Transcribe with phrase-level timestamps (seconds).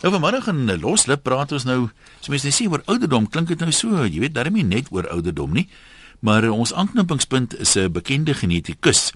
[0.00, 1.90] Nou vanmiddag in Loslip praat ons nou,
[2.24, 5.52] so mense sê oor ouderdom, klink dit nou so, jy weet, daarmee net oor ouderdom
[5.52, 5.66] nie.
[6.24, 9.12] Maar ons aanknopingspunt is 'n bekende genetikus.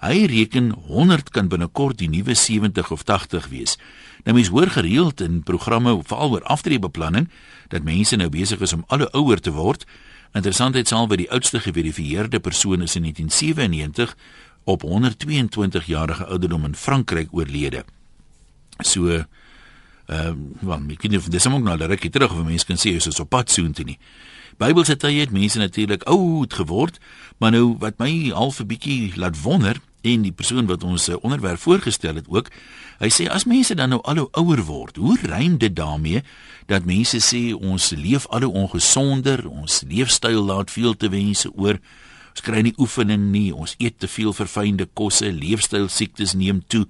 [0.00, 3.78] Hy reken 100 kan binnekort die nuwe 70 of 80 wees.
[4.24, 7.30] Nou mense hoor gereeld in programme veral oor aftreebeplanning
[7.68, 9.86] dat mense nou besig is om al ouer te word.
[10.32, 14.16] Interessantheid sal by die oudste geverifieerde persoon is in 1997
[14.64, 17.84] op 122 jarige ouderdom in Frankryk oorlede.
[18.82, 19.24] So
[20.06, 20.28] Ehm,
[20.62, 22.76] uh, wel, ek weet nie of dis ook nou 'n rukkie terug of mense kan
[22.76, 23.98] sê is so op pad soontoe nie.
[24.56, 26.98] Bybelse tye het mense natuurlik oud geword,
[27.38, 31.16] maar nou wat my half 'n bietjie laat wonder en die persoon wat ons uh,
[31.20, 32.50] onderwerp voorgestel het ook,
[32.98, 36.22] hy sê as mense dan nou al hoe ouer word, hoe rym dit daarmee
[36.66, 41.78] dat mense sê ons leef al hoe ongesonder, ons leefstyl laat veel te wense oor.
[42.30, 46.86] Ons kry nie oefening nie, ons eet te veel verfynde kosse, leefstyl siektes neem toe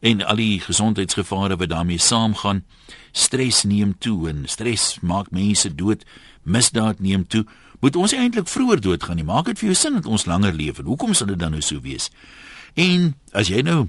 [0.00, 2.64] en al die gesondheidsgevare wat daarmee saamgaan.
[3.12, 6.04] Stres neem toe en stres maak mense dood.
[6.42, 7.44] Misdaad neem toe.
[7.80, 9.26] Moet ons eintlik vroeër doodgaan nie?
[9.26, 11.62] Maak dit vir jou sin dat ons langer leef en hoekom sal dit dan nou
[11.62, 12.10] so wees?
[12.74, 13.88] En as jy nou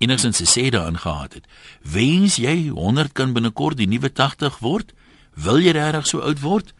[0.00, 1.48] enigsins se sê daarin gehad het,
[1.82, 4.94] wens jy 100 kan binnekort die nuwe 80 word?
[5.34, 6.72] Wil jy regtig so oud word?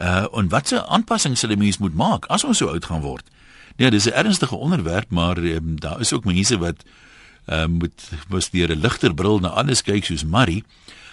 [0.00, 3.26] Uh en watse aanpassings sal 'n mens moet maak as ons so oud gaan word?
[3.76, 6.84] Nee, dis 'n ernstige onderwerp, maar um, daar is ook mense wat
[7.46, 10.64] uh, moet mos deur 'n ligter bril na alles kyk soos Marie.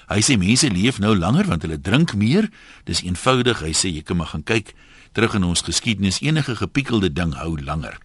[0.07, 2.49] Hy sê mense leef nou langer want hulle drink meer.
[2.83, 3.59] Dis eenvoudig.
[3.59, 4.73] Hy sê jy kan maar gaan kyk
[5.11, 6.21] terug in ons geskiedenis.
[6.21, 7.97] Enige gepiekelde ding hou langer.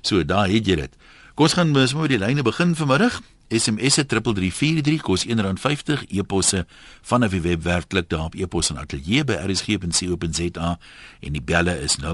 [0.00, 0.92] So daar het jy dit.
[1.34, 3.22] Kom ons gaan mos met die lyne begin vanmiddag.
[3.48, 6.66] SMS se 3343 kos R1.50 e-posse
[7.02, 10.78] van 'n webwerfklik daar op e-pos en ateljee by rsg.co.za
[11.20, 12.04] en die belle is 0891104553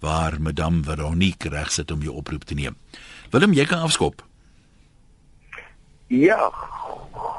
[0.00, 2.76] waar Madame Veronique reg sit om jou oproep te neem.
[3.30, 4.24] Willem, jy kan afskop.
[6.06, 6.50] Ja.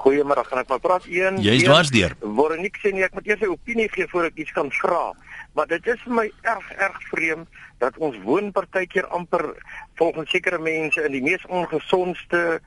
[0.03, 1.39] Goeiemôre, gaan ek maar praat een.
[1.43, 2.15] Jy is dwars deur.
[2.21, 5.13] Veronique sê nie ek moet eers 'n opinie gee voor ek iets kan vra.
[5.53, 9.55] Maar dit is vir my erg erg vreemd dat ons woonpartykeer amper
[9.95, 12.59] volgens sekere mense in die mees ongesondste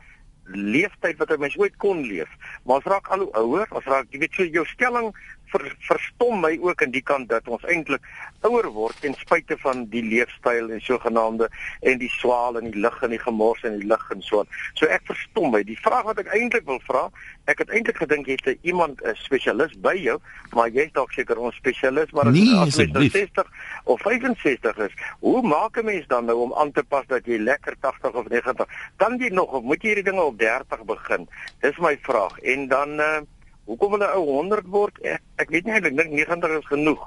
[0.44, 2.28] leeftyd wat 'n mens ooit kon leef.
[2.64, 5.14] Maar ons raak al hoe ouer, ons raak jy weet so jou stelling
[5.52, 8.04] ver, verstom my ook in die kant dat ons eintlik
[8.46, 11.50] ouer word ten spyte van die leefstyl en sogenaamde
[11.80, 14.44] en die swaal en die lig en die gemors en die lig en so.
[14.78, 15.62] So ek verstom my.
[15.66, 17.08] Die vraag wat ek eintlik wil vra,
[17.50, 20.18] ek het eintlik gedink jy het iemand 'n spesialis by jou,
[20.54, 23.46] maar jy's dalk seker ons spesialis, maar nee, as jy 60
[23.84, 27.38] of 65 is, hoe maak 'n mens dan nou om aan te pas dat jy
[27.38, 28.66] lekker 80 of 90
[28.96, 31.26] kan jy nog of moet jy hierdie dinge op 30 begin?
[31.64, 32.38] Dis my vraag.
[32.38, 33.20] En dan uh,
[33.70, 34.98] Hoekom hulle ou 100 word?
[35.06, 37.02] Ek, ek weet nie eintlik dink 90 is genoeg.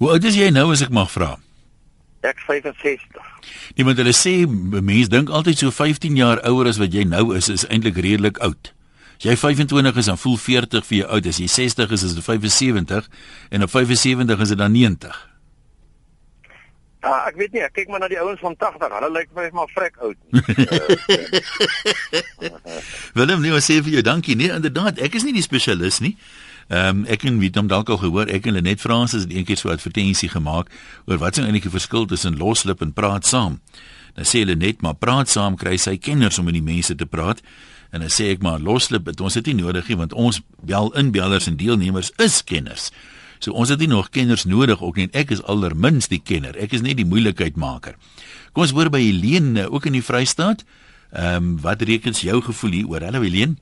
[0.00, 1.34] Hoe oud is jy nou as ek mag vra?
[2.24, 3.20] Ek 65.
[3.76, 7.50] Niemand hulle sê mense dink altyd so 15 jaar ouer as wat jy nou is
[7.52, 8.72] is eintlik redelik oud.
[9.20, 11.28] As jy 25 is dan voel 40 vir jou oud.
[11.28, 13.10] As jy 60 is is dit 75
[13.52, 15.29] en op 75 is dit dan 90.
[17.00, 18.92] Ja, ek weet nie, ek kyk maar na die ouens van 80.
[18.92, 20.18] Hulle lyk vir my maar vrek oud.
[23.16, 24.36] Willem, nee, sê vir jou dankie.
[24.36, 26.14] Nee, inderdaad, ek is nie die spesialis nie.
[26.70, 29.68] Ehm um, ek en hom dalk al gehoor, ek en Lenet Fransis het eendag so
[29.68, 30.68] 'n advertensie gemaak
[31.06, 33.58] oor wat is eintlik die verskil tussen loslip en praat saam.
[34.14, 37.06] Dan sê hulle net maar praat saam kry sy kenners om met die mense te
[37.06, 37.40] praat.
[37.90, 41.46] En dan sê ek maar loslip, ons het nie nodig nie want ons bel inbellers
[41.46, 42.90] en deelnemers is kenners.
[43.40, 45.08] So ons het nie nog kenners nodig ook nie.
[45.16, 46.56] Ek is allermins die kenner.
[46.60, 47.96] Ek is nie die moeilikheidmaker.
[48.52, 50.64] Kom ons hoor by Helene ook in die Vrystaat.
[51.10, 53.02] Ehm um, wat rekens jou gevoel hier oor?
[53.08, 53.56] Hallo Helene.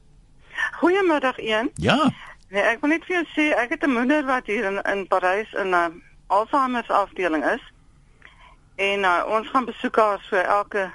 [0.80, 1.70] Goeiemiddag een.
[1.74, 2.10] Ja.
[2.50, 5.06] Nee, ek wil net vir jou sê ek het 'n moeder wat hier in in
[5.06, 5.86] Parys in 'n uh,
[6.26, 7.62] Alzheimer afdeling is.
[8.76, 10.90] En uh, ons gaan besoek haar so elke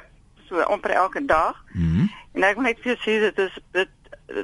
[0.48, 1.64] so amper elke dag.
[1.74, 1.88] Mhm.
[1.88, 3.90] Mm en ek wil net vir jou sê dit is dit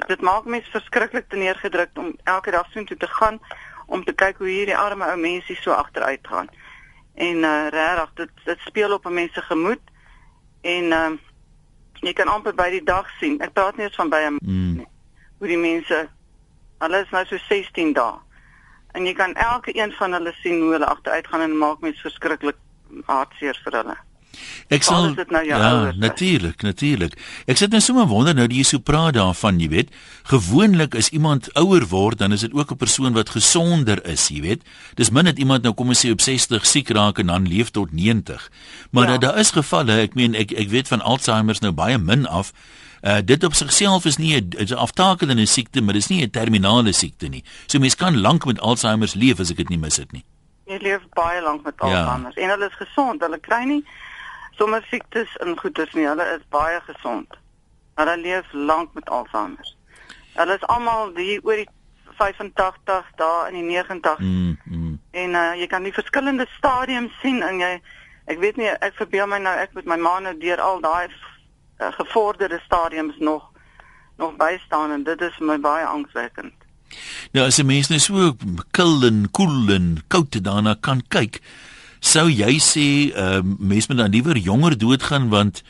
[0.06, 3.40] dit maak my verskriklik te neergedruk om elke dag so toe te gaan
[3.90, 6.48] om te kyk hoe hierdie arme ou mense so agteruit gaan.
[7.14, 9.82] En uh regtig dit dit speel op 'n mens se gemoed
[10.60, 11.10] en uh
[12.00, 13.40] jy kan amper by die dag sien.
[13.40, 14.86] Ek praat nie eens van by 'n mm.
[15.38, 16.08] hoe die mense
[16.78, 18.18] hulle is nou so 16 dae.
[18.92, 22.00] En jy kan elke een van hulle sien hoe hulle agteruit gaan en maak mens
[22.00, 22.56] verskriklik
[23.06, 23.96] hartseer vir hulle.
[24.70, 27.16] Ek sal nou Ja, natuurlik, natuurlik.
[27.46, 29.94] Ek sit net sommer wonder nou die jy so praat daarvan, jy weet.
[30.30, 34.40] Gewoonlik is iemand ouer word, dan is dit ook 'n persoon wat gesonder is, jy
[34.40, 34.62] weet.
[34.94, 37.70] Dis min dat iemand nou kom ons sê op 60 siek raak en dan leef
[37.70, 38.50] tot 90.
[38.90, 39.18] Maar ja.
[39.18, 42.52] daar is gevalle, ek meen ek ek weet van Alzheimer nou baie min af.
[43.02, 47.28] Uh dit op sigself is nie 'n aftakelende siekte, maar dis nie 'n terminale siekte
[47.28, 47.44] nie.
[47.66, 50.24] So mense kan lank met Alzheimer leef as ek dit nie mis het nie.
[50.66, 51.84] Jy leef baie lank met ja.
[51.84, 52.42] Alzheimer ja.
[52.42, 53.84] en hulle is gesond, hulle kry nie
[54.60, 56.06] sommer siektes in goeters nie.
[56.08, 57.38] Hulle is baie gesond.
[57.96, 59.74] Hulle leef lank met Alzheimer.
[60.36, 61.68] Hulle is almal die oor die
[62.20, 64.98] 85 daar in die 90 Mm, mm.
[65.10, 67.70] en uh, jy kan die verskillende stadiums sien en jy
[68.28, 71.08] ek weet nie ek verbeel my nou ek met my ma nou deur al daai
[71.08, 73.48] uh, gevorderde stadiums nog
[74.20, 76.52] nog bystaan en dit is my baie angswekkend.
[77.32, 78.36] Nou as 'n mens net so
[78.76, 81.40] kil en koel en koud daarna kan kyk,
[82.00, 85.62] sou jy sê ehm uh, mens moet dan liewer jonger doodgaan want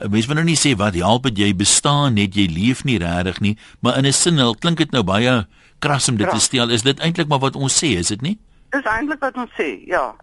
[0.00, 2.98] uh, mens moet nou nie sê wat help dit jy bestaan net jy leef nie
[2.98, 5.46] regtig nie, maar in 'n sin al klink dit nou baie
[5.78, 6.44] kras om dit te Kras.
[6.44, 6.70] stel.
[6.70, 8.38] Is dit eintlik maar wat ons sê, is dit nie?
[8.70, 10.14] Dis eintlik wat ons sê, ja.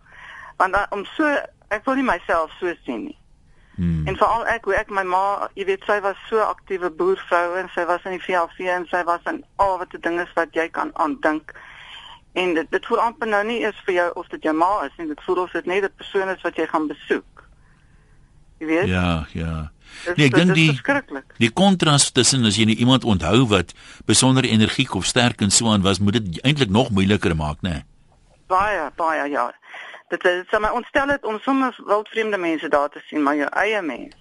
[0.57, 1.25] Want uh, om so
[1.69, 3.17] ek wil nie myself so sien nie.
[3.75, 4.07] Hmm.
[4.07, 7.69] En veral ek, hoe ek my ma, jy weet, sy was so aktiewe boervrou en
[7.75, 10.53] sy was in die VLV en sy was in al wat die dinge is wat
[10.57, 11.53] jy kan aandink.
[12.33, 14.95] En dit dit voel amper nou nie eens vir jou of dit jou ma is
[14.97, 17.43] nie, dit voel of dit net 'n persoon is wat jy gaan besoek.
[18.59, 18.87] Jy weet?
[18.87, 19.71] Ja, ja.
[20.05, 20.79] Dis- Nee, ek dink die
[21.37, 23.73] die kontras tussen as jy nou iemand onthou wat
[24.05, 27.83] besonder energiek of sterk en so aan was, moet dit eintlik nog moeiliker maak, né?
[28.47, 29.51] Baie, baie ja.
[30.09, 33.49] Dit dit sê my ontstel dit om sommer wildvreemde mense daar te sien, maar jou
[33.49, 34.15] eie mens.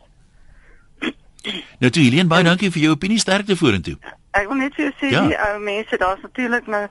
[1.80, 3.96] Nou toe Helene, baie dankie vir jou opinie sterkte vorentoe.
[4.36, 5.22] Ek wil net vir jou sê ja.
[5.26, 6.82] die ou mense, daar's natuurlik nou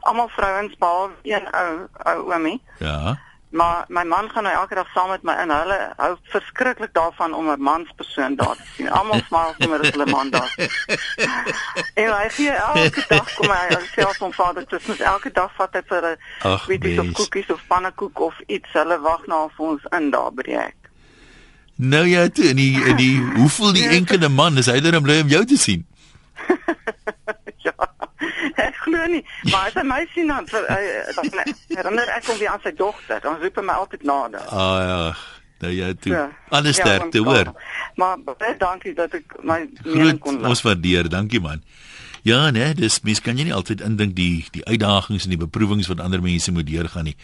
[0.00, 2.62] almal vrouens behalwe een ou ou oomie.
[2.78, 3.18] Ja.
[3.50, 5.50] Maar my man gaan nou elke dag saam met my in.
[5.50, 8.90] Hulle hou verskriklik daarvan om 'n manspersoon daar te sien.
[8.90, 10.54] Almal smaal sommer as hulle man daar.
[12.02, 15.82] en hy gee elke dag kom hy self van vader Kersfees elke dag vat hy
[15.86, 18.72] vir 'n sweeties of koekies of pannekoek of iets.
[18.72, 20.76] Hulle wag nou vir ons in daar by die hek.
[21.74, 25.02] Nou ja, toe in die in die hoe voel die enkele man is hy dan
[25.02, 25.86] bly om jou te sien?
[28.40, 28.50] ja.
[28.68, 31.30] Ek glo nie, maar as hy my sien dan dan
[31.68, 33.20] herinner ek hom weer aan sy dogter.
[33.22, 34.40] Dan roep hy my altyd nader.
[34.48, 35.14] Ah ja.
[35.60, 36.12] Nou ja, toe.
[36.12, 36.30] Ja.
[36.48, 37.52] Alles Ja, sterkte, ons hoor.
[38.00, 40.48] Maar baie dankie dat ek my mening kon laat.
[40.54, 41.60] ons waardeer, dankie man.
[42.22, 45.88] Ja, nee, dis mens kan jy nie altyd indink die die uitdagings en die beproewings
[45.88, 47.16] wat ander mense moet deurgaan nie.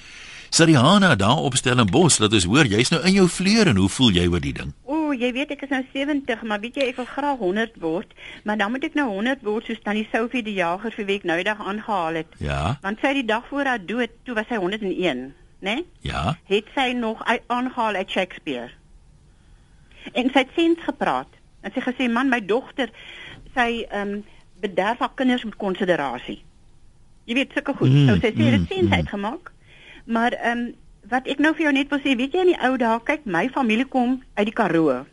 [0.51, 3.89] Sariana daar opstel in Bos, laat ons hoor, jy's nou in jou vleur en hoe
[3.89, 4.73] voel jy oor die ding?
[5.07, 8.15] O, jy weet ek is nou 70, maar weet jy ek wil graag 100 word,
[8.43, 11.27] maar dan moet ek nou 100 word soos tannie Sophie die jager vir wie ek
[11.31, 12.33] nou eendag aangehaal het.
[12.43, 15.31] Ja, Want sy die dag voor haar dood, toe was sy 101, né?
[15.69, 15.85] Nee?
[16.09, 16.35] ja.
[16.51, 18.73] Het sy nog aangehaal uit Shakespeare.
[20.13, 21.31] En sy het sens gepraat.
[21.63, 22.91] En sy gesê, "Man, my dogter,
[23.55, 24.25] sy ehm um,
[24.61, 26.43] bederf haar kinders met konsiderasie."
[27.25, 27.91] Jy weet sulke goed.
[27.91, 28.93] Mm, so sy sê dit mm, sens mm.
[28.93, 29.53] uitgemaak.
[30.05, 30.75] Maar ehm um,
[31.11, 33.27] wat ek nou vir jou net wil sê, weet jy in die ou dae, kyk,
[33.27, 35.05] my familie kom uit die Karoo.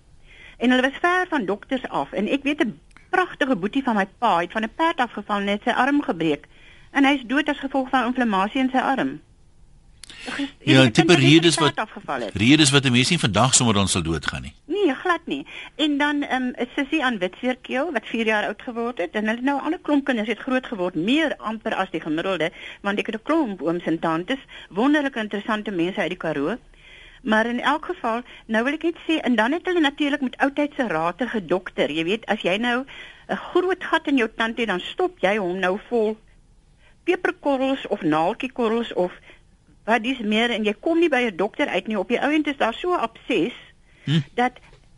[0.57, 2.79] En hulle was ver van dokters af en ek weet 'n
[3.09, 6.47] pragtige boetie van my pa het van 'n perd afgeval en het sy arm gebreek.
[6.91, 9.21] En hy's dood as gevolg van inflammasie in sy arm.
[10.63, 11.73] Ja, tipe redes wat
[12.33, 14.53] redes wat 'n mens nie vandag sommer dan sal doodgaan nie.
[14.65, 15.45] Nee, glad nie.
[15.75, 19.27] En dan ehm um, 'n sussie aan Witseerkeel wat 4 jaar oud geword het en
[19.27, 22.51] hulle nou al 'n klomp kinders het groot geword, meer amper as die gemiddelde,
[22.81, 24.39] want ek het 'n klomp ooms en tantes,
[24.69, 26.57] wonderlike interessante mense uit die Karoo.
[27.21, 30.37] Maar in elk geval, nou wil ek net sê en dan het hulle natuurlik met
[30.37, 31.91] oudtydse rate gedokter.
[31.91, 32.85] Jy weet, as jy nou
[33.27, 36.17] 'n groot gat in jou tand het, dan stop jy hom nou vol
[37.03, 39.11] peperkorrels of naaltjiekorrels of
[39.85, 41.99] wat dis meer en jy kom nie by 'n dokter uit nie.
[41.99, 43.53] Op die ouend is daar so abses
[44.03, 44.19] Hm.
[44.35, 44.51] dat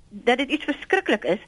[0.10, 1.40] dat dit iets verskriklik is.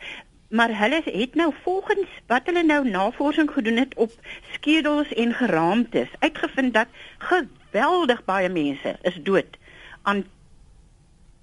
[0.49, 4.11] Maar hulle het nou volgens wat hulle nou navorsing gedoen het op
[4.53, 9.57] skedels en geraamtes uitgevind dat geweldig baie mense is dood
[10.03, 10.23] aan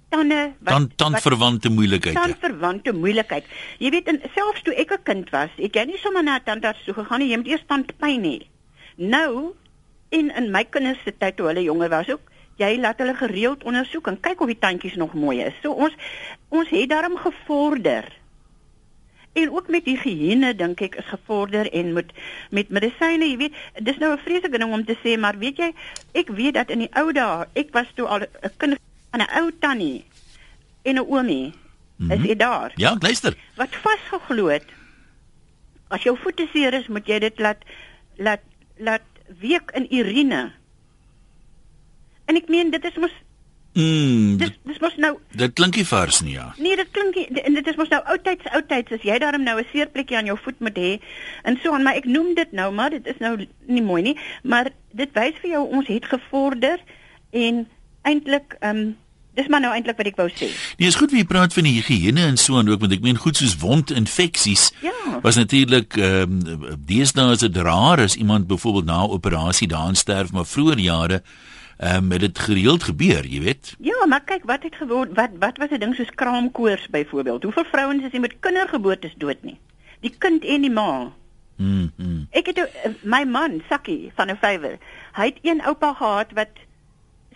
[0.09, 2.15] tande wat Dan tandverwante moeilikheid.
[2.15, 3.45] tandverwante moeilikheid.
[3.77, 6.43] Jy weet, en selfs toe ek 'n kind was, het jy nie sommer na 'n
[6.43, 8.47] tandarts toe gegaan nie, jy moet eers tandpyn hê.
[8.95, 9.53] Nou
[10.15, 12.31] en in my kinders se tyd toe hulle jonger was ook,
[12.61, 15.57] jy laat hulle gereeld ondersoek en kyk of die tandjies nog mooi is.
[15.63, 15.95] So ons
[16.55, 18.07] ons het daarom gevorder.
[19.35, 22.13] En ook met higiëne dink ek is gevorder en met
[22.55, 25.73] met medisyne, jy weet, dis nou 'n vreeslike ding om te sê, maar weet jy,
[26.13, 28.79] ek weet dat in die ou dae, ek was toe al 'n kind
[29.11, 30.05] van 'n ou tannie
[30.83, 31.53] en 'n oomie.
[31.97, 32.11] Mm -hmm.
[32.11, 32.71] Is jy daar?
[32.75, 33.35] Ja, ek luister.
[33.55, 34.65] Wat vasgeglo het.
[35.87, 37.57] As jou voete seer is, moet jy dit laat
[38.15, 38.41] laat
[38.77, 40.51] laat week in urine.
[42.25, 43.13] En ek meen dit is mos
[43.75, 46.45] Mm, dis dit, dis mos nou dit klink nie vars nie, ja.
[46.63, 49.67] Nee, dit klink en dit is mos nou oudtyds oudtyds as jy daarom nou 'n
[49.73, 50.91] seerplekkie aan jou voet moet hê
[51.43, 53.35] en so aan, maar ek noem dit nou maar dit is nou
[53.67, 56.79] nie mooi nie, maar dit wys vir jou ons het gevorder
[57.31, 57.67] en
[58.03, 58.95] eintlik ehm um,
[59.35, 60.49] dis maar nou eintlik wat ek wou sê.
[60.79, 63.19] Nee, is goed wie praat van die higiëne en so en ook want ek meen
[63.19, 64.69] goed soos wondinfeksies.
[64.85, 65.19] Ja.
[65.25, 69.95] Was natuurlik ehm um, deesdae is dit raar as iemand byvoorbeeld na 'n operasie daarin
[69.95, 71.21] sterf, maar vroeër jare
[71.77, 73.75] ehm um, dit gereeld gebeur, jy weet.
[73.79, 77.43] Ja, maar kyk wat het geword wat wat was 'n ding soos kraamkoors byvoorbeeld.
[77.43, 79.59] Hoeveel vrouens is nie met kindergeboortes dood nie?
[79.99, 81.11] Die kind en die ma.
[81.55, 81.91] Mm.
[81.95, 82.27] mm.
[82.31, 84.77] Ek het eh, my man, Sakkie van 'n vywer.
[85.13, 86.51] Hy het een oupa gehad wat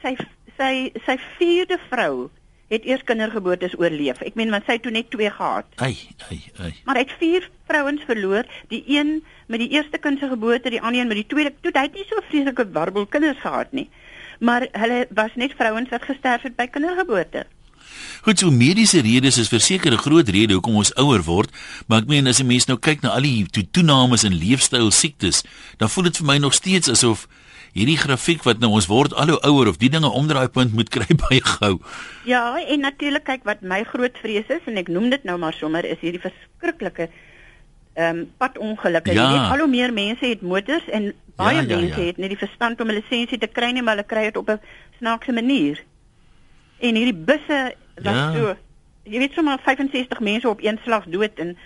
[0.01, 0.15] sy
[0.60, 2.30] sy sy vierde vrou
[2.70, 4.22] het eers kindergeboortes oorleef.
[4.22, 5.66] Ek meen want sy het toe net twee gehad.
[5.82, 5.96] Ai,
[6.30, 6.74] ai, ai.
[6.86, 10.82] Maar hy het vier vrouens verloor, die een met die eerste kind se geboorte, die
[10.82, 11.56] ander een met die tweede.
[11.63, 13.88] Toe hy het nie so vreeslike warbel kinders gehad nie.
[14.39, 17.48] Maar hulle was net vrouens wat gesterf het by kindergeboorte.
[18.22, 21.50] Goed, so mediese redes is verseker 'n groot rede hoekom ons ouer word,
[21.88, 25.44] maar ek meen as 'n mens nou kyk na al die toenames in leefstyl siektes,
[25.78, 27.28] dan voel dit vir my nog steeds asof
[27.79, 31.07] hierdie grafiek wat nou ons word al hoe ouer of die dinge omdraaipunt moet kry
[31.24, 31.79] baie gou.
[32.27, 35.55] Ja, en natuurlik kyk wat my groot vrees is en ek noem dit nou maar
[35.55, 37.09] sommer is hierdie verskriklike
[38.00, 39.12] ehm um, padongelukke.
[39.15, 39.25] Ja.
[39.25, 42.07] Jy weet al hoe meer mense het motors en baie ja, ja, mense ja.
[42.12, 44.50] het net die verstand om 'n lisensie te kry nie, maar hulle kry dit op
[44.50, 44.59] 'n
[45.00, 45.83] snaakse manier.
[46.79, 48.33] En hierdie busse wat Ja.
[48.33, 48.55] so
[49.03, 51.57] jy weet sommer 65 mense op een slag dood en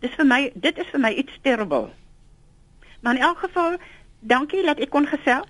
[0.00, 1.88] dis vir my dit is vir my iets terrible.
[3.00, 3.78] Maar in elk geval
[4.20, 5.46] dankie dat ek kon gesels.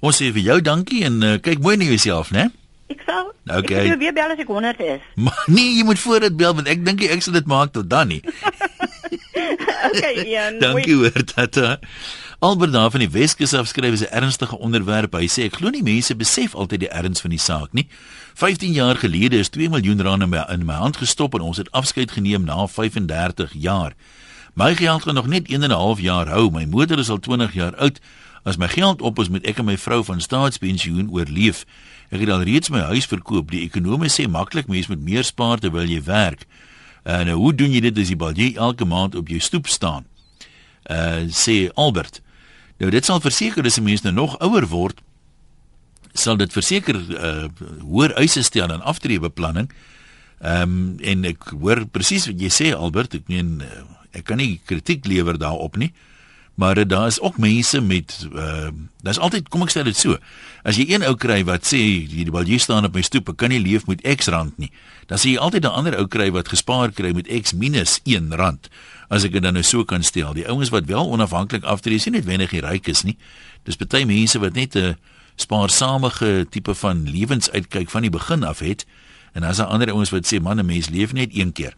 [0.00, 2.50] Ons sê vir jou dankie en uh, kyk mooi na jouself, né?
[2.88, 3.76] Ek sal ek Okay.
[3.76, 5.00] sal jou weer bel as ek 100 is.
[5.24, 7.88] Maar nee, jy moet voor dit bel want ek dink ek sal dit maak tot
[7.90, 8.22] dan nie.
[9.84, 10.58] Okay, Ian.
[10.58, 11.78] Dankie hoor tata.
[12.44, 15.12] Albert daar van die Weskus afskryf is 'n ernstige onderwerp.
[15.12, 17.88] Hy sê ek glo nie mense besef altyd die erns van die saak nie.
[18.34, 21.56] 15 jaar gelede is 2 miljoen rand in my, in my hand gestop en ons
[21.56, 23.92] het afskeid geneem na 35 jaar.
[24.54, 26.50] My geld gaan nog net 1 en 'n half jaar hou.
[26.50, 28.00] My moeder is al 20 jaar oud.
[28.42, 31.64] As my geld op is, moet ek en my vrou van staatspensioen oorleef.
[32.08, 33.50] Ek het al reeds my huis verkoop.
[33.50, 36.46] Die ekonome sê maklik mens moet meer spaar terwyl jy werk.
[37.02, 40.06] En nou, hoe doen jy dit as die balje elke maand op jou stoep staan?
[40.90, 42.22] Uh sê Albert.
[42.78, 45.00] Nou dit sal verseker as 'n mens nou nog ouer word,
[46.12, 47.48] sal dit verseker uh
[47.80, 49.70] hoër eise stel aan aftreebeplanning.
[50.38, 53.68] Ehm um, en ek hoor presies wat jy sê Albert, ek meen uh,
[54.14, 55.92] ek kan nie kritiek lewer daarop nie.
[56.54, 58.70] Maar uh, daar is ook mense met uh
[59.02, 60.16] daar's altyd kom ek sê dit so.
[60.62, 63.50] As jy een ou kry wat sê hierdie balje staan op my stoep, ek kan
[63.52, 64.70] nie leef met X rand nie.
[65.10, 68.32] Dan sê jy altyd 'n ander ou kry wat gespaar kry met X minus 1
[68.32, 68.70] rand.
[69.10, 70.32] As ek dit dan nou so kan stel.
[70.32, 73.16] Die ouens wat wel onafhanklik aftree, net wenig die ryk is nie.
[73.64, 74.96] Dis baie mense wat net 'n
[75.36, 78.86] spaarsamige tipe van lewensuitkyk van die begin af het.
[79.32, 81.74] En dan is daar ander ouens wat sê man, 'n mens leef net een keer.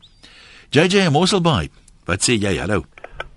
[0.71, 1.71] JJ Mosselbaai,
[2.07, 2.57] wat sê jy?
[2.59, 2.85] Hallo.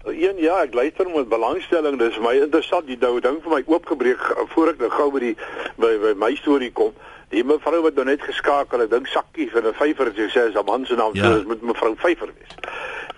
[0.09, 1.99] Een ja, ek luister met belangstelling.
[1.99, 5.19] Dis my interessant die dou ding vir my oopgebreek eh, voor ek nou gou by
[5.19, 5.35] die
[5.77, 6.93] by, by my storie kom.
[7.29, 10.47] Die mevrou wat nou net geskakel, ek dink sakkie van 'n vyfer het sy sê
[10.49, 11.23] as 'n man se naam, Ja.
[11.23, 12.53] so dis moet mevrou vyfer wees.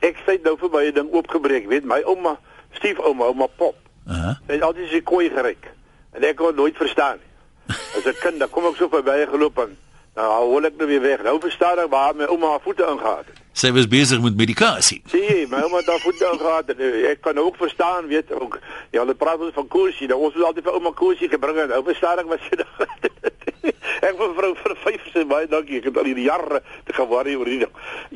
[0.02, 2.38] Ek sê nou vir my 'n ding oopgebreek, weet my ouma,
[2.74, 3.76] stiefouma, ouma Pop.
[4.08, 4.36] Uh -huh.
[4.48, 5.72] Sy het altyd sy kooi geryk.
[6.14, 7.76] En ek kon het nooit verstaan nie.
[7.98, 9.78] As 'n kind, dan kom ek so verby geloop en
[10.16, 11.24] nou hol ek nou weer weg.
[11.24, 13.41] Nou verstaan ek waar my ouma haar voete ingehaat het.
[13.62, 15.04] Sy was besig met medikasie.
[15.12, 18.58] Sien my ouma daar voete ingehaat en eh, ek kan ook verstaan, weet ook.
[18.90, 20.08] Ja, hulle praat ons van koersie.
[20.10, 22.88] Nou ons het altyd vir ouma koersie gebring en nou verstaan ek wat sy daar.
[24.08, 25.78] ek vir vrou vir vyf sê baie dankie.
[25.78, 27.70] Ek het al hierdie jare te geworry oor hierdie.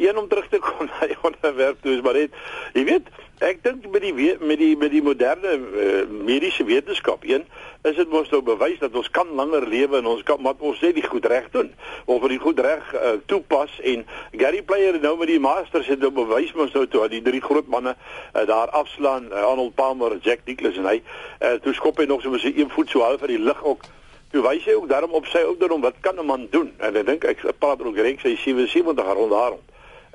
[0.07, 2.41] Een om terug te kom na die onderwerp toe is maar net
[2.73, 3.13] jy weet,
[3.45, 5.93] ek dink met die met die met die moderne uh,
[6.25, 7.45] mediese wetenskap, een
[7.85, 10.79] is dit mos nou bewys dat ons kan langer lewe en ons kan maar ons
[10.81, 11.69] sê die goed reg doen.
[12.05, 16.01] Of ons die goed reg uh, toepas en Gary Player nou met die masters het
[16.01, 19.75] nou bewys mos nou toe dat die drie groot manne uh, daar afslaan uh, Arnold
[19.77, 22.89] Palmer, Jack Nicklaus en hy uh, toe skop hy nog so met sy een voet
[22.89, 23.85] so half uit die lug ook.
[24.33, 26.73] Toe wys hy ook daarom op sy ouderdom wat kan 'n man doen?
[26.81, 29.61] En ek dink ek praat ook reg sy 77 rond daarom.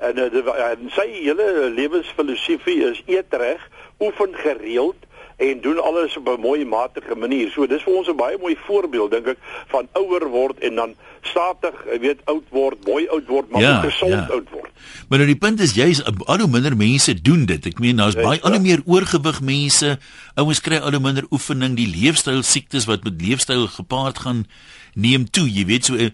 [0.01, 3.63] En, uh, de, en sy hele lewensfilosofie is eet reg,
[4.01, 5.07] oefen gereeld
[5.41, 7.49] en doen alles op 'n mooi matige manier.
[7.51, 10.93] So dis vir ons 'n baie mooi voorbeeld dink ek van ouer word en dan
[11.21, 14.27] statig, jy weet, oud word, mooi oud word, maar Ja, gesond ja.
[14.31, 14.69] oud word.
[15.09, 17.65] Maar nou die punt is jy's al hoe minder mense doen dit.
[17.65, 18.67] Ek meen daar's Dis baie al hoe waar.
[18.67, 19.97] meer oorgewig mense.
[20.35, 24.45] Ouens kry al hoe minder oefening, die leefstyl siektes wat met leefstyl gepaard gaan
[24.93, 25.49] neem toe.
[25.51, 26.09] Jy weet so eh,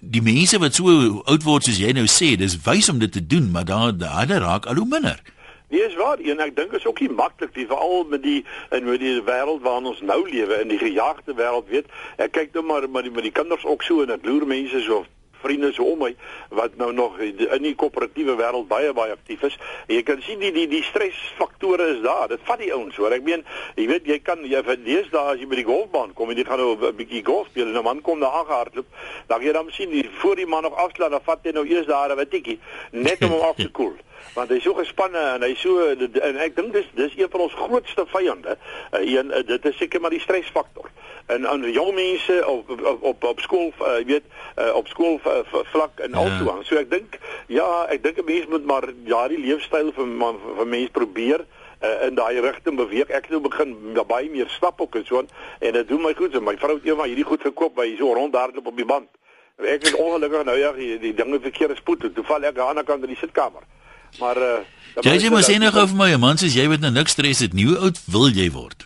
[0.00, 3.26] die mense wat so oud word soos jy nou sê, dis wys om dit te
[3.26, 5.20] doen, maar daar daar raak al hoe minder.
[5.68, 6.18] Nee, is waar.
[6.18, 8.38] En ek dink is ook nie maklik nie, veral met die
[8.72, 11.92] in met die wêreld waarin ons nou lewe, in die gejaagde wêreld, weet.
[12.16, 14.80] Ek kyk nou maar met die met die kinders ook so en ek loer mense
[14.86, 15.04] so
[15.42, 16.08] vriende so om my
[16.50, 19.58] wat nou nog in die koöperatiewe wêreld baie baie aktief is.
[19.86, 22.26] En jy kan sien die die die stresfaktore is daar.
[22.32, 23.14] Dit vat die ouens hoor.
[23.14, 23.44] Ek meen,
[23.76, 26.48] jy weet jy kan jy lees daar as jy by die golfbaan kom en jy
[26.48, 28.88] gaan nou 'n bietjie golf speel en 'n man kom daar aangehardloop,
[29.28, 31.86] dan jy dan sien die voor die man nog afslaan, dan vat hy nou eers
[31.86, 32.58] daar 'n watikkie
[32.90, 33.96] net om hom af te koel
[34.34, 37.54] want hy's so gespanne en hy's so en ek dink dis dis een van ons
[37.54, 38.58] grootste vyande.
[38.92, 40.90] Uh, een uh, dit is seker maar die stresfaktor.
[41.28, 44.22] en aan jong mense op op op, op skool uh, weet
[44.58, 46.16] uh, op skool uh, vlak en ja.
[46.16, 46.64] also aan.
[46.64, 50.68] So ek dink ja, ek dink 'n mens moet maar daardie leefstyl van van, van
[50.68, 51.44] mense probeer
[51.82, 53.12] uh, in daai rigting beweeg.
[53.12, 55.24] Ek het nou begin baie meer stap ook en so
[55.58, 56.32] en dit doen my goed.
[56.32, 59.08] So my vrou het eendag hierdie goed gekoop by so rondhardloop op die band.
[59.58, 62.08] Ek het ongelukkig nou ja die, die dinge verkeerde spoed.
[62.14, 63.68] Toe val ek aan die ander kant in die sitkamer.
[64.20, 64.58] Maar uh
[64.98, 67.52] Jy jy moet sê nog vir my, man, sies jy weet nou niks stres het
[67.54, 67.68] nie.
[67.68, 68.82] Hoe oud wil jy word?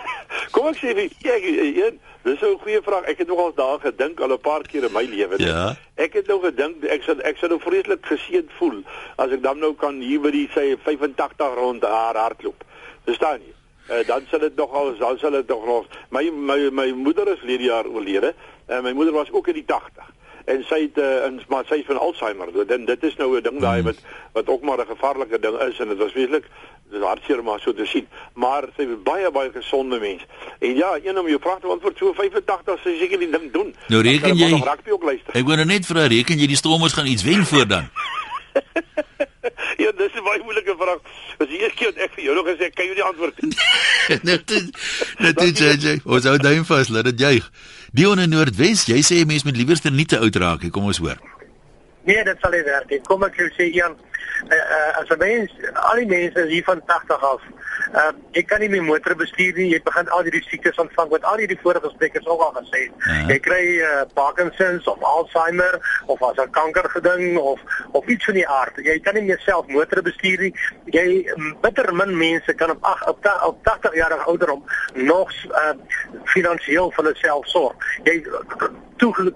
[0.54, 3.08] Kom ek sê vir ek een, dis 'n goeie vraag.
[3.08, 5.40] Ek het nog al daar gedink al 'n paar keer in my lewe.
[5.40, 5.76] Ja.
[5.96, 8.82] Ek het nou gedink ek sal ek sal nou vreeslik geseënd voel
[9.16, 12.64] as ek dan nou kan hier by die sê 85 rond haar hardloop.
[13.04, 13.54] Verstaan jy?
[13.84, 17.64] Uh, dan sal dit nogal dan sal dit nog my my my moeder is lede
[17.64, 18.34] jaar oorlede
[18.66, 20.13] en my moeder was ook in die 80
[20.44, 22.52] en sy het uh, in maar sy van Alzheimer.
[22.52, 23.90] Dit dit is nou 'n ding daai hmm.
[23.90, 23.98] wat
[24.32, 26.44] wat ook maar 'n gevaarlike ding is en dit was weeslik
[26.90, 28.06] dis hartseer maar so te sien.
[28.34, 30.22] Maar sy is baie baie gesonde mens.
[30.58, 33.74] En ja, een om jou vraag te antwoord so 85 sy seker die ding doen.
[33.88, 34.52] Nou reken jy
[35.32, 37.88] Ek wou nou net vra reken jy die stormers gaan iets wen voor dan?
[39.82, 41.00] ja, dis 'n baie moeilike vraag.
[41.38, 43.36] As jy eers keer ek vir jou nog gesê, kan jy die antwoord?
[44.28, 44.44] net
[45.18, 47.50] net jy, ons hou duim vas, laat dit juig.
[47.94, 50.70] Dion in Noordwes, jy sê mense moet liewerste nie te oud raak nie.
[50.74, 51.20] Kom ons hoor.
[52.08, 52.98] Nee, dit sal nie werk nie.
[53.06, 57.22] Kom ek sê een uh, uh, as 'n mens, al die mense hier van 80
[57.30, 57.44] af
[57.94, 59.68] Uh, jy kan nie meer motor bestuur nie.
[59.72, 62.92] Jy begin al hierdie siektes ontvang wat al hierdie vorige sprekers ook al gesê het.
[62.98, 63.28] -huh.
[63.30, 67.60] Jy kry uh, Parkinsons of Alzheimer of as 'n kanker geding of
[67.92, 68.76] of iets van die aard.
[68.76, 70.54] Jy kan nie meer self motor bestuur nie.
[70.84, 74.64] Jy bitter min mense kan op ag op, op 80 jarige ouderdom
[74.94, 75.74] nog uh,
[76.24, 77.74] finansiëel vir hulle self sorg.
[78.04, 78.22] Jy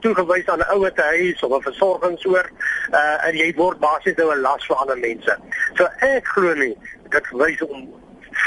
[0.00, 2.50] toegewys aan 'n ouer te huis of 'n versorgingsoord
[2.90, 5.38] uh, en jy word basies nou 'n las vir ander mense.
[5.75, 6.76] So ek glo nie
[7.09, 7.88] dit wys om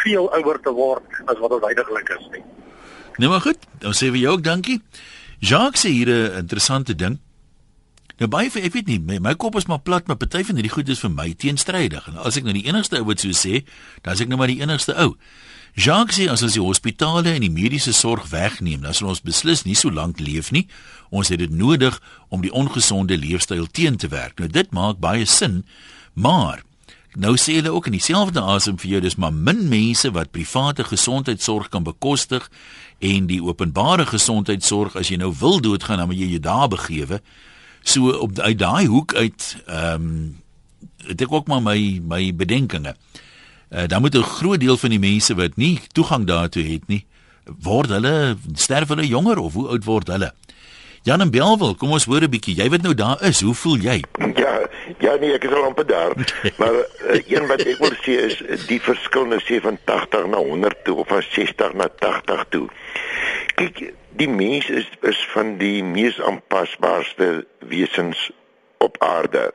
[0.04, 2.44] veel ouer te word as wat ons heidaglik is nie.
[3.18, 4.80] Nou maar goed, dan sê vir jou ook dankie.
[5.40, 7.20] Jacques sê hier 'n interessante ding.
[8.22, 10.56] Nou baie vir ek weet nie, my, my kop is maar plat, maar party van
[10.56, 12.08] hierdie goed is vir my teenstrydig.
[12.08, 13.64] En as ek nou die enigste ou wat so sê,
[14.06, 15.16] dan is ek nou maar die enigste ou.
[15.74, 19.64] Jacques sê as ons die hospitale en die mediese sorg wegneem, dan sal ons beslis
[19.66, 20.68] nie so lank leef nie.
[21.10, 21.98] Ons het dit nodig
[22.30, 24.38] om die ongesonde leefstyl teen te werk.
[24.38, 25.64] Nou dit maak baie sin,
[26.14, 26.62] maar
[27.20, 30.84] Nou sê hulle ook in dieselfde asem vir jou dis maar min mense wat private
[30.88, 32.48] gesondheidsorg kan bekostig
[33.00, 37.20] en die openbare gesondheidsorg as jy nou wil doodgaan dan moet jy jou daar begewe.
[37.84, 40.40] So op uit daai hoek uit ehm um,
[41.02, 42.96] het ek ook maar my my bedenkinge.
[43.70, 47.06] Uh, dan moet 'n groot deel van die mense wat nie toegang daartoe het nie
[47.46, 50.32] word hulle sterf hulle jonger of hoe oud word hulle?
[51.04, 52.54] Jan en Belwel, kom ons hoor 'n bietjie.
[52.62, 54.04] Jy wat nou daar is, hoe voel jy?
[54.38, 54.52] Ja,
[55.00, 56.14] ja nee, ek is al amper daar.
[56.62, 58.38] maar uh, een wat ek wil sê is
[58.70, 62.68] die verskil nou sê van 80 na 100 toe of van 60 na 80 toe.
[63.58, 63.82] Kyk,
[64.22, 68.30] die mens is is van die mees aanpasbaarste wesens
[68.78, 69.50] op aarde.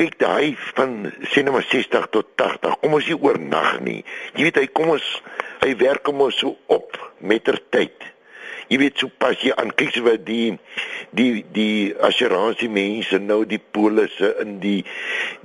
[0.00, 2.80] Kyk daai van sê nou maar 60 tot 80.
[2.80, 4.00] Kom ons hier oornag nie.
[4.32, 5.12] Jy weet hy kom ons
[5.60, 8.13] hy werk hom so op mettertyd
[8.68, 10.58] jy weet so pas jy aan kyk wat die
[11.14, 14.80] die die assuransie mense nou die polisse in die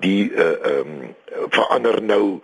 [0.03, 1.15] die uh um
[1.53, 2.41] verander nou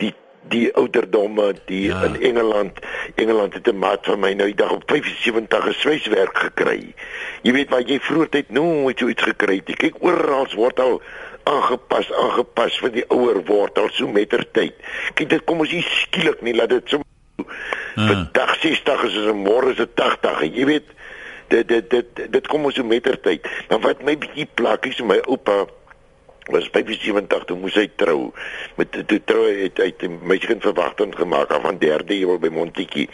[0.00, 0.12] die
[0.52, 2.02] die ouderdomme die ja.
[2.06, 2.78] in Engeland
[3.14, 6.94] Engeland het 'n maat van my nou die dag op 75 geswyswerk gekry.
[7.42, 9.76] Jy weet wat jy vroeër tyd nooit so iets gekry het.
[9.76, 11.02] Kyk oral word al
[11.44, 14.74] aangepas aangepas vir die ouer word al so mettertyd.
[15.14, 17.02] Kyk dit kom ons hier skielik nie laat dit so
[17.96, 18.60] Vandag uh.
[18.60, 20.44] 60 is as môre is dit 80.
[20.52, 20.92] Jy weet
[21.52, 23.46] dit dit dit dit kom ons so mettertyd.
[23.70, 25.64] Maar wat my bietjie plak is my oupa
[26.46, 28.30] was by 70 toe moes hy trou.
[28.78, 32.50] Met toe trou hy het uit my kind verwagting gemaak af van derde jaar by
[32.54, 33.08] Montetjie.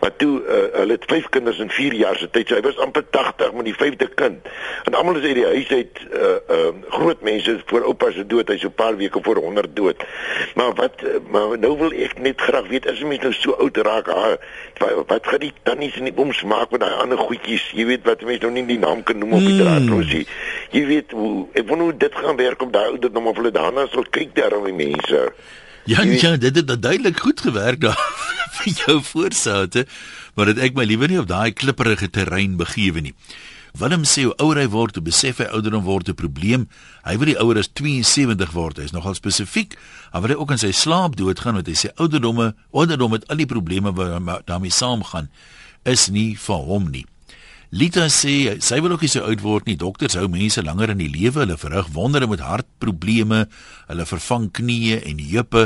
[0.00, 2.78] Maar toe uh, hulle het vyf kinders in 4 jaar se tyd so hy was
[2.82, 4.50] amper 80 met die vyfde kind.
[4.84, 8.50] En almal is uit die huis uit uh, uh, groot mense voor oupa se dood
[8.50, 10.02] hy so 'n paar weke voor 100 dood.
[10.54, 14.10] Maar wat maar nou wil ek net graag weet as mense nou so oud raak
[14.10, 14.36] ha,
[15.06, 17.70] wat, gaan die tannies en die ooms maak met daai ander goedjies?
[17.74, 19.64] Jy weet wat mense nou nie die naam kan noem op die hmm.
[19.64, 20.26] draadrosie
[20.74, 23.52] jy weet hoe ek wonder hoe dit gaan werk werk om daai ouderdom of hulle
[23.52, 25.32] daarna sal kyk daar aan die mense.
[25.86, 27.98] Ja, ja, dit het duidelik goed gewerk daar
[28.56, 29.86] vir jou voorsoute,
[30.34, 33.14] maar dit ek my liewer nie op daai klipprige terrein begewe nie.
[33.76, 36.68] Willem sê hoe ouer hy word, hoe besef hy ouderdom word 'n probleem.
[37.04, 38.78] Hy wil die ouer as 72 word.
[38.78, 39.76] Hy is nogal spesifiek.
[40.12, 43.46] Hy wil ook in sy slaap doodgaan want hy sê ouderdomme, ouderdom met al die
[43.46, 45.28] probleme wat daarmee saamgaan,
[45.84, 47.04] is nie vir hom nie.
[47.74, 49.78] Lita sê sy wil ook nie so oud word nie.
[49.78, 51.42] Dokters hou mense langer in die lewe.
[51.42, 53.46] Hulle verrig wondere met hartprobleme.
[53.90, 55.64] Hulle vervang knieë en heupe.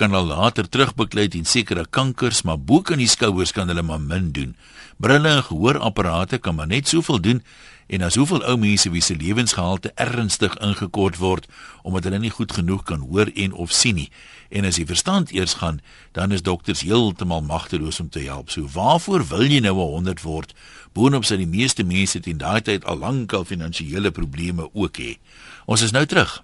[0.00, 4.00] Kan al later terugbeklei teen sekere kankers, maar bo kan die skouers kan hulle maar
[4.00, 4.54] min doen.
[4.96, 7.42] Brille en gehoorapparate kan maar net soveel doen
[7.90, 11.48] en as hoeveel ou mense wie se lewensgehalte ernstig ingekort word
[11.82, 14.08] omdat hulle nie goed genoeg kan hoor en of sien nie.
[14.48, 15.82] En as die verstand eers gaan,
[16.16, 18.50] dan is dokters heeltemal magteloos om te help.
[18.50, 20.54] So waarvoor wil jy nou 'n 100 word?
[20.92, 25.18] Boonop sy die meeste mense teen daai tyd al lank al finansiële probleme ook hê.
[25.66, 26.42] Ons is nou terug.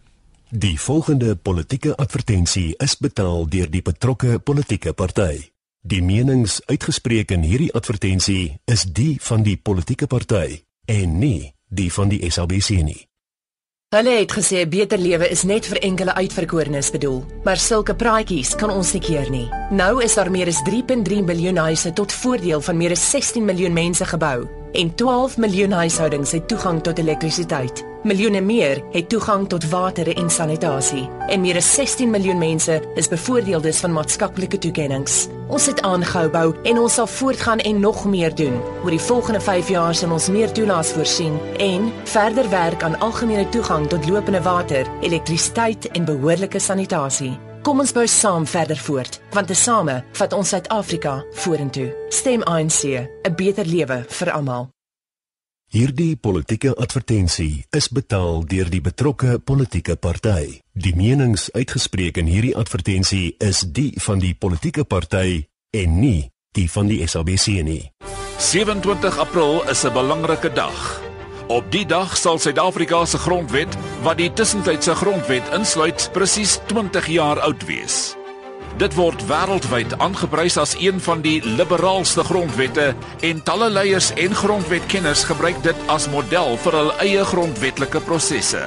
[0.50, 5.50] Die volgende politieke advertensie is betaal deur die betrokke politieke party.
[5.82, 11.88] Die menings uitgespreek in hierdie advertensie is die van die politieke party en nie die
[11.90, 13.08] van die SABC nie.
[13.90, 18.54] Hulle het gesê 'n beter lewe is net vir enkele uitverkorenes bedoel, maar sulke praatjies
[18.54, 19.50] kan ons nie keer nie.
[19.70, 23.72] Nou is daar meer as 3.3 miljard huise tot voordeel van meer as 16 miljoen
[23.72, 27.95] mense gebou en 12 miljoen huishoudings het toegang tot elektrisiteit.
[28.06, 33.08] Miljoene meer het toegang tot water en sanitasie en meer as 16 miljoen mense is
[33.10, 35.16] bevoordeeldes van maatskaplike toekenninge.
[35.50, 38.60] Ons het aangehou bou en ons sal voortgaan en nog meer doen.
[38.84, 43.48] Oor die volgende 5 jaar sal ons meer toelaas voorsien en verder werk aan algemene
[43.50, 47.32] toegang tot lopende water, elektrisiteit en behoorlike sanitasie.
[47.66, 51.90] Kom ons bou saam verder voort, want tesame vat ons Suid-Afrika vorentoe.
[52.14, 54.75] Stem ANC, 'n beter lewe vir almal.
[55.76, 60.62] Hierdie politieke advertensie is betaal deur die betrokke politieke party.
[60.72, 65.42] Die menings uitgespreek in hierdie advertensie is die van die politieke party
[65.76, 67.82] en nie die van die SABC nie.
[68.40, 70.80] 27 April is 'n belangrike dag.
[71.48, 77.40] Op die dag sal Suid-Afrika se grondwet, wat die tussentydse grondwet insluit, presies 20 jaar
[77.40, 78.15] oud wees.
[78.76, 82.90] Dit word wêreldwyd aangeprys as een van die liberaalste grondwette
[83.24, 88.60] en talle leiers en grondwetkenners gebruik dit as model vir hul eie grondwetlike prosesse.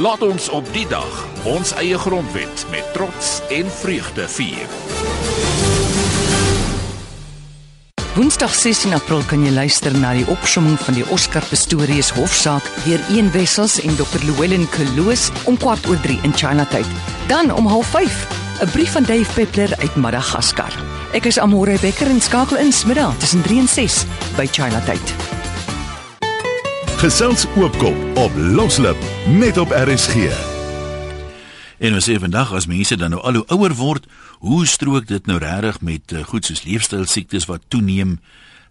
[0.00, 4.72] Laat ons op die dag ons eie grondwet met trots en vreugde vier.
[8.16, 13.04] Woensdag 16 April kan jy luister na die opsomming van die Oscar Pistorius hofsaak deur
[13.12, 14.24] Een Wessels en Dr.
[14.24, 16.96] Llewellyn Kloos om kwart oor 3 in Chinatown.
[17.28, 20.72] Dan om 05:30 'n brief van Dave Peppler uit Madagaskar.
[21.12, 24.04] Ek is Amore Becker en skakel in smiddag tussen 3 en 6
[24.36, 25.14] by China tyd.
[26.96, 30.14] Gesels oopkop op Loslip net op RSG.
[31.78, 34.06] En ons sê vandag as mense dan nou al hoe ouer word,
[34.38, 38.20] hoe strook dit nou regtig met uh, goed soos leefstyl siektes wat toeneem?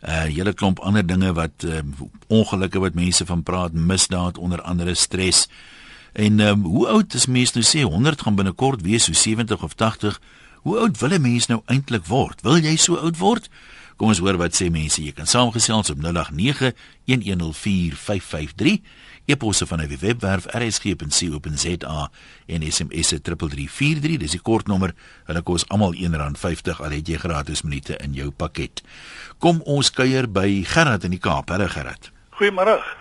[0.01, 1.79] 'n uh, hele klomp ander dinge wat uh,
[2.27, 5.47] ongelukke wat mense van praat, misdaad onder andere stres.
[6.13, 9.63] En ehm um, hoe oud is mens nou sê 100 gaan binnekort wees so 70
[9.63, 10.21] of 80?
[10.61, 12.41] Hoe oud wil 'n mens nou eintlik word?
[12.41, 13.49] Wil jy so oud word?
[14.01, 15.03] Kom ons hoor wat sê mense.
[15.03, 16.05] Jy kan saamgesels op 0891104553.
[19.25, 22.11] Eposse van 'n webwerf rsg.co.za
[22.45, 24.17] en SMS se 3343.
[24.17, 24.93] Dis die kortnommer.
[25.25, 28.81] Hulle kos almal R1.50 al het jy gratis minute in jou pakket.
[29.37, 31.49] Kom ons kuier by Gerard in die Kaap.
[31.49, 32.11] Hallo Gerard.
[32.29, 33.00] Goeiemôre.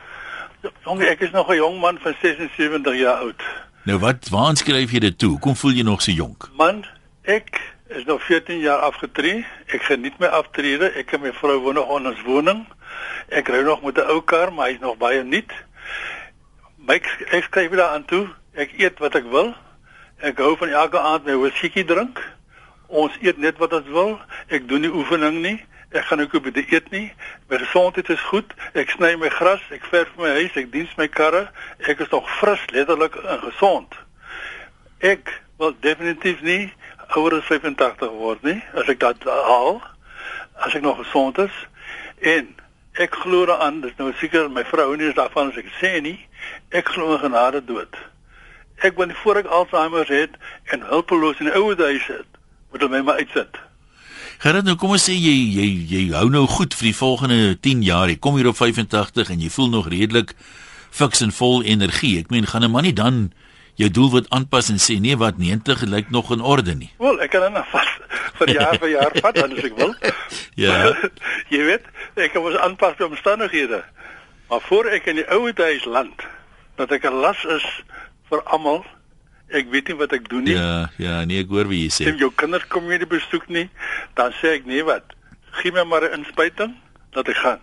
[0.60, 3.42] Jong, ek is nog 'n jong man van 76 jaar oud.
[3.84, 5.38] Nou wat, waar skryf jy dit toe?
[5.38, 6.50] Kom voel jy nog so jonk?
[6.56, 6.84] Man,
[7.22, 9.46] ek is nog 14 jaar afgetree.
[9.66, 10.92] Ek geniet my aftrede.
[10.92, 12.66] Ek en my vrou woon nog in ons woning.
[13.28, 15.52] Ek ry nog met 'n ou kar, maar hy's nog baie nuut.
[16.76, 18.28] My ek skryf daar aan toe.
[18.54, 19.54] Ek eet wat ek wil.
[20.18, 22.20] Ek hou van elke aand my whiskey drink.
[22.86, 24.18] Ons eet net wat ons wil.
[24.48, 25.64] Ek doen nie oefening nie.
[25.90, 27.12] Ek gaan ook op die eet nie.
[27.48, 28.52] My gesondheid is goed.
[28.78, 31.48] Ek sny my gras, ek verf my huis, ek diens my karre.
[31.90, 33.96] Ek is nog fris, letterlik en gesond.
[35.02, 36.70] Ek wil definitief nie
[37.16, 39.80] ouer as 85 word nie as ek dit haal.
[40.62, 41.56] As ek nog gesond is
[42.20, 42.52] en
[43.00, 46.18] ek glo daaraan, dis nou seker my vrou nie is daarvan as ek sê nie.
[46.70, 47.98] Ek glo in genade dood.
[48.86, 50.38] Ek wil voor ek Alzheimer het
[50.70, 52.30] en hulpeloos in 'n ouer huis sit,
[52.70, 53.58] moet hulle my maar uitsit.
[54.40, 57.82] Gerard, nou kom ons sê jy jy jy hou nou goed vir die volgende 10
[57.84, 58.08] jaar.
[58.08, 60.32] Jy kom hier op 85 en jy voel nog redelik
[60.96, 62.14] fiks en vol energie.
[62.22, 63.34] Ek meen, gaan 'n man nie dan
[63.76, 66.88] jou doel wat aanpas en sê nee, wat 90 lyk nog in orde nie.
[66.96, 67.90] Wel, ek kan dan vas
[68.40, 69.94] vir jaar vir jaar vat dan as ek wil.
[70.64, 70.96] ja.
[71.52, 71.84] jy weet,
[72.16, 73.84] ek moet aanpas by omstandighede.
[74.48, 76.16] Maar voor ek in die ou huis land,
[76.80, 77.68] dat ek 'n las is
[78.32, 78.86] vir almal
[79.52, 80.54] ek weet nie wat ek doen nie.
[80.54, 82.06] Ja, ja, nee, ek hoor wat jy sê.
[82.12, 83.68] As jou kinders kom hier besoek nie,
[84.18, 85.16] dan sê ek nee wat.
[85.60, 86.76] Gee my maar 'n inspuiting
[87.12, 87.60] dat ek gaan.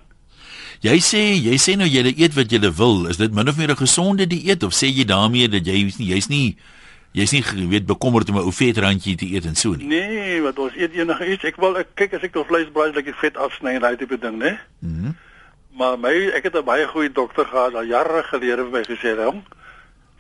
[0.81, 3.07] Jy sê jy sê nou jy eet wat jy wil.
[3.07, 6.27] Is dit min of meer 'n gesonde dieet of sê jy daarmee dat jy jy's
[6.27, 6.57] nie
[7.13, 9.87] jy's nie weet bekommerd om 'n ou vet randjie te eet en so nie?
[9.87, 11.43] Nee, wat ons eet enige iets.
[11.43, 13.97] Ek wil ek kyk as ek nog vleis braai, dat ek vet afsny en daai
[13.97, 14.59] tipe ding, né?
[14.79, 15.05] Mhm.
[15.05, 15.15] Mm
[15.77, 19.23] maar my ek het 'n baie goeie dokter gehad al jare gelede vir my gesê,
[19.23, 19.43] "Hom,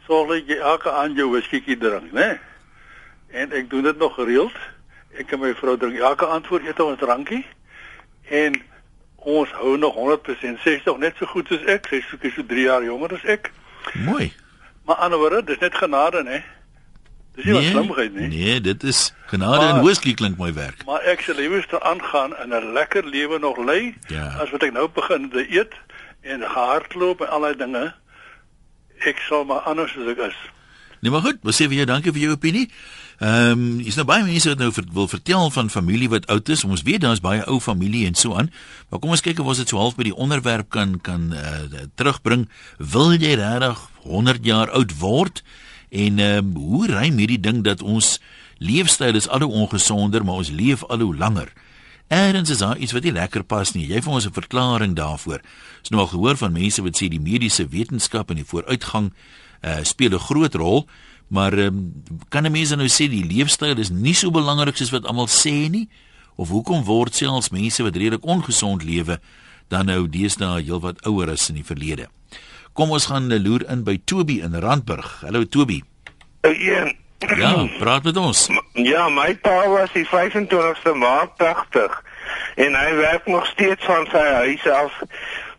[0.07, 2.39] sorg jy elke aand jou whiskietjie drink, né?
[3.31, 4.53] en ek doen dit nog gereeld.
[5.19, 7.45] Ek en my vrou drink elke aand voor ete ons drankie
[8.29, 8.55] en
[9.27, 11.87] ons hou nog 100% sy is nog net so goed as ek.
[11.89, 13.51] Sy is so, so 3 jaar jonger as ek.
[14.05, 14.31] Mooi.
[14.85, 16.39] Maar anderswoorde, dis net genade, hè.
[17.35, 18.27] Dis nie Nee, wat slimheid nie.
[18.27, 20.85] nee, dit is genade Maar- en whisky klink my werk.
[20.85, 24.27] Maar ek sal liewer aangaan en 'n lekker lewe nog lei Ja.
[24.39, 25.73] as wat ek nou begin te eet
[26.21, 27.93] en gehardloop en al daai dinge.
[29.05, 30.37] Ek sal maar anders as ek is.
[31.01, 32.65] Nee, maar goed, ons sê vir jou dankie vir jou opinie.
[33.17, 36.49] Ehm, um, is nou baie mense wat nou ver, wil vertel van familie wat oud
[36.49, 36.63] is.
[36.63, 38.51] Ons weet daar's baie ou familie en so aan.
[38.89, 41.85] Maar kom ons kyk of ons dit so half by die onderwerp kan kan uh,
[41.95, 42.47] terugbring.
[42.77, 45.43] Wil jy regtig 100 jaar oud word?
[45.89, 48.19] En ehm um, hoe rym hierdie ding dat ons
[48.57, 51.53] leefstyl is al hoe ongesonder, maar ons leef al hoe langer?
[52.07, 53.87] Eerens is daar iets wat nie lekker pas nie.
[53.87, 55.41] Jy vir ons 'n verklaring daarvoor.
[55.79, 59.13] Ons nou al gehoor van mense wat sê die mediese wetenskap en die vooruitgang
[59.61, 60.87] uh speel 'n groot rol,
[61.27, 65.05] maar um, kan 'n mens nou sê die leefstyl is nie so belangrik soos wat
[65.05, 65.89] almal sê nie?
[66.35, 69.19] Of hoekom word selfs mense wat redelik ongesond lewe
[69.67, 72.07] dan nou deesdae heelwat ouer as in die verlede?
[72.73, 75.21] Kom ons gaan eh, loer in by Toby in Randburg.
[75.21, 75.81] Hallo Toby.
[76.41, 77.06] Een.
[77.17, 78.49] Ja, praat met ons.
[78.73, 82.03] Ja, my pa was die 25ste Maart 80
[82.55, 84.93] en hy werk nog steeds van sy huis af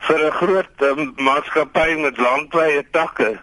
[0.07, 3.40] vir 'n groot um, maatskappy met landwyse takke.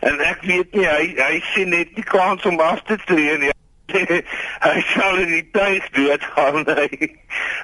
[0.00, 3.52] En ek weet nie hy hy sien net nie kans om af te tree nie.
[4.66, 6.88] hy sal in die tyd doodgaan hy.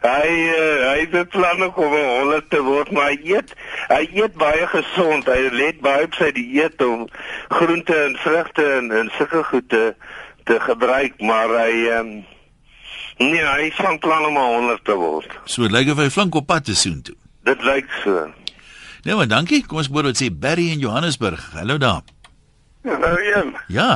[0.04, 3.54] Hy uh, hy het planne om 100 te word, maar hy eet
[3.88, 5.28] hy eet baie gesond.
[5.30, 7.06] Hy let baie op sy dieet om
[7.58, 9.84] groente en vrugte en, en sulke goed te
[10.46, 12.10] te gebruik, maar hy um,
[13.18, 15.32] nee, hy is van plan om 100 te word.
[15.50, 17.16] So lyk of hy flink op pad is soontoe.
[17.46, 18.28] Dit lyk so.
[19.06, 19.64] Nee, maar dankie.
[19.66, 21.42] Kom ons hoor wat sê Barry in Johannesburg.
[21.54, 22.06] Hallo daar.
[22.86, 23.42] Ja.
[23.66, 23.90] Ja.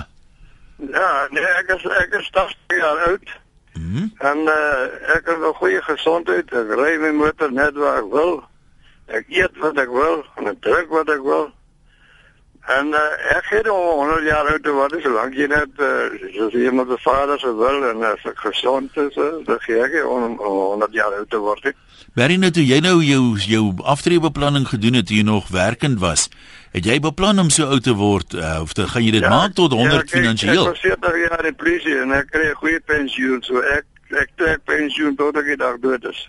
[0.88, 3.38] Ja, nee, ek is ek is 80 jaar oud.
[3.72, 4.08] Mhm.
[4.18, 4.82] En uh,
[5.16, 6.52] ek het 'n goeie gesondheid.
[6.52, 8.44] Ek ry my motor net waar ek wil.
[9.06, 11.50] Ek eet wat ek wil en ek drink wat ek wil.
[12.66, 16.54] En uh, ek het al 100 jaar oud te word, solank jy net uh, soos
[16.54, 20.36] iemand se vader se wil en as ek gesond is, uh, dan gee ek om
[20.36, 21.72] om 100 jaar oud te word.
[22.14, 23.64] Barry, nou toe jy nou jou jou
[23.94, 26.28] aftreebeplanning gedoen het toe jy nog werkend was,
[26.74, 29.54] het jy beplan om so oud te word uh, of te, gaan jy dit maak
[29.58, 30.66] tot 100 ja, kyk, finansiëel?
[30.66, 34.30] Ek was 40 jaar in polisie en ek kry 'n goeie pensioen, so ek ek
[34.36, 36.28] trek pensioen tot ek die dag dood is.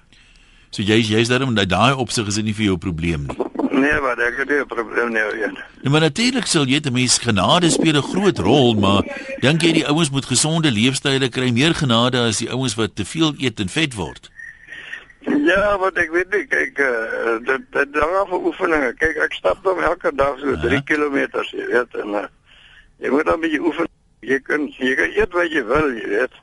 [0.71, 3.37] So jy's jy's daarom dat daai opsig is nie vir jou probleem nie.
[3.71, 5.51] Nee, maar ek het nie 'n probleem nie, ja.
[5.81, 9.03] Ja, maar natuurlik sal jy ten minste genade speel 'n groot rol, maar
[9.41, 13.05] dink jy die ouens met gesonde leefstyle kry meer genade as die ouens wat te
[13.05, 14.30] veel eet en vet word?
[15.21, 18.93] Ja, wat ek weet nie, kyk, uh, dit dit hang af van oefeninge.
[18.97, 21.17] Kyk, ek stap dan elke dag so 3 km,
[21.51, 22.27] jy weet, en uh,
[23.01, 23.89] jy moet dan 'n bietjie oefen.
[24.25, 26.39] Jy kan jy kan eet wat jy wil, jy weet.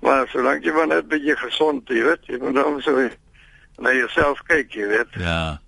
[0.00, 3.08] Maar solank jy maar net 'n bietjie gesond, jy weet, jy moet dan so
[3.80, 5.12] na jouself kyk, jy weet.
[5.20, 5.60] Ja.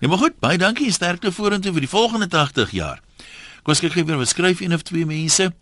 [0.00, 3.00] Ja, maar goed, baie dankie en sterkte vorentoe vir die volgende 80 jaar.
[3.62, 5.52] Kom ons kyk gou weer wat skryf een of twee mense.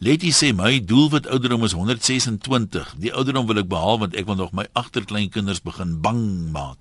[0.00, 2.94] Letty sê my doelwit ouderdom is 126.
[2.96, 6.22] Die ouderdom wil ek behaal want ek wil nog my agterkleinkinders begin bang
[6.54, 6.78] maak.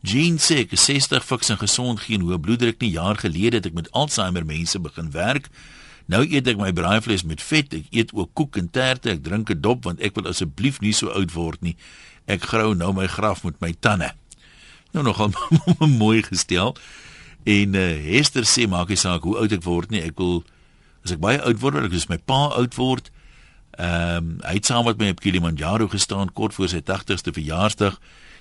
[0.00, 2.94] Jean sê ek is 60 fiks en gesond, geen hoë bloeddruk nie.
[2.94, 5.50] Jaar gelede het ek met Alzheimer mense begin werk.
[6.08, 7.76] Nou eet ek my braaivleis met vet.
[7.76, 9.12] Ek eet ook koek en terte.
[9.12, 11.76] Ek drink 'n dop want ek wil asseblief nie so oud word nie.
[12.24, 14.14] Ek grou nou my graf met my tande.
[14.96, 15.36] Nou nogal
[16.02, 16.72] mooi gestel.
[17.44, 20.00] En uh, Hester sê maak nie saak hoe oud ek word nie.
[20.00, 20.40] Ek wil
[21.04, 23.10] as ek baie oud word, ek soos my pa oud word.
[23.78, 28.00] Ehm um, hy het saam met my op Kilimanjaro gestaan kort voor sy 80ste verjaarsdag.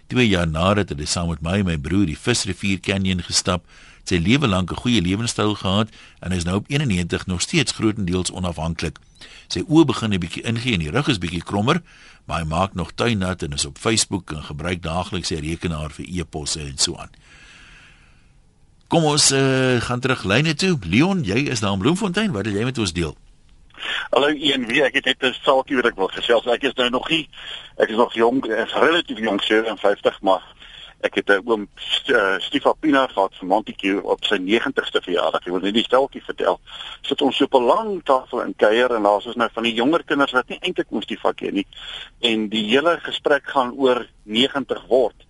[0.09, 3.63] 2 jaar nadat het hy saam met my en my broer die Visrivier Canyon gestap.
[4.09, 8.31] Sy lewe lank 'n goeie lewenstyl gehad en is nou op 91 nog steeds grootendeels
[8.31, 8.97] onafhanklik.
[9.47, 11.81] Sy oë begin 'n bietjie ingee en die rug is bietjie krommer,
[12.25, 16.05] maar hy maak nog tuinnat en is op Facebook en gebruik daagliks sy rekenaar vir
[16.09, 17.09] e-posse en so aan.
[18.89, 20.71] Kom ons uh, gaan terug lyne toe.
[20.89, 22.31] Leon, jy is daar in Bloemfontein.
[22.33, 23.11] Wat wil jy met ons deel?
[24.09, 26.47] Hallo een wie ek het net 'n saakie wat ek wil gesels.
[26.49, 27.29] Ek is nou nog nie
[27.77, 30.41] ek is nog jong, is relatief jong, 57, maar
[31.05, 31.67] ek het 'n oom
[32.09, 35.45] uh, Stifa Pina gehad van Montague op sy 90ste verjaardag.
[35.45, 36.59] Ek wil net die steltjie vertel.
[37.01, 39.77] Sit ons so op 'n lang tafel in kuier en daar's ons nou van die
[39.77, 41.67] jonger kinders wat nie eintlik moes die vak hê nie.
[42.21, 45.28] En die hele gesprek gaan oor 90 word.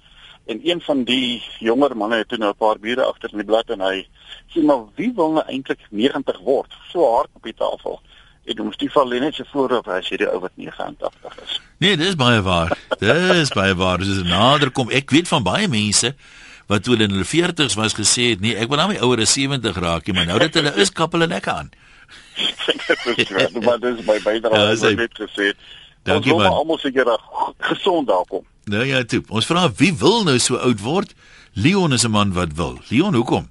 [0.49, 3.45] En een van die jonger manne het toe nou 'n paar biere agter in die
[3.45, 4.07] blad en hy
[4.49, 6.73] sê maar wie wil nou eintlik 90 word?
[6.91, 7.99] So hard op die tafel.
[8.45, 11.59] En ons die val net so voorop as jy die ou wat 89 is.
[11.77, 12.77] Nee, dis baie waar.
[12.99, 13.97] Dis baie waar.
[13.97, 14.89] Dis nader kom.
[14.89, 16.15] Ek weet van baie mense
[16.67, 19.33] wat toe in hulle 40's was gesê het, nee, ek wil nou my ouer as
[19.33, 21.71] 70 raak, nie, maar nou dat hulle is kap hulle nek aan.
[23.65, 25.57] maar dis my bydrae Ja, wat ek net gesê het.
[26.03, 26.59] Dankie, Ons wil man.
[26.61, 27.09] almal seker
[27.71, 28.45] gesond daar kom.
[28.69, 29.23] Nou ja, toe.
[29.33, 31.13] Ons vra wie wil nou so oud word?
[31.57, 32.77] Leon is 'n man wat wil.
[32.89, 33.49] Leon, hoekom?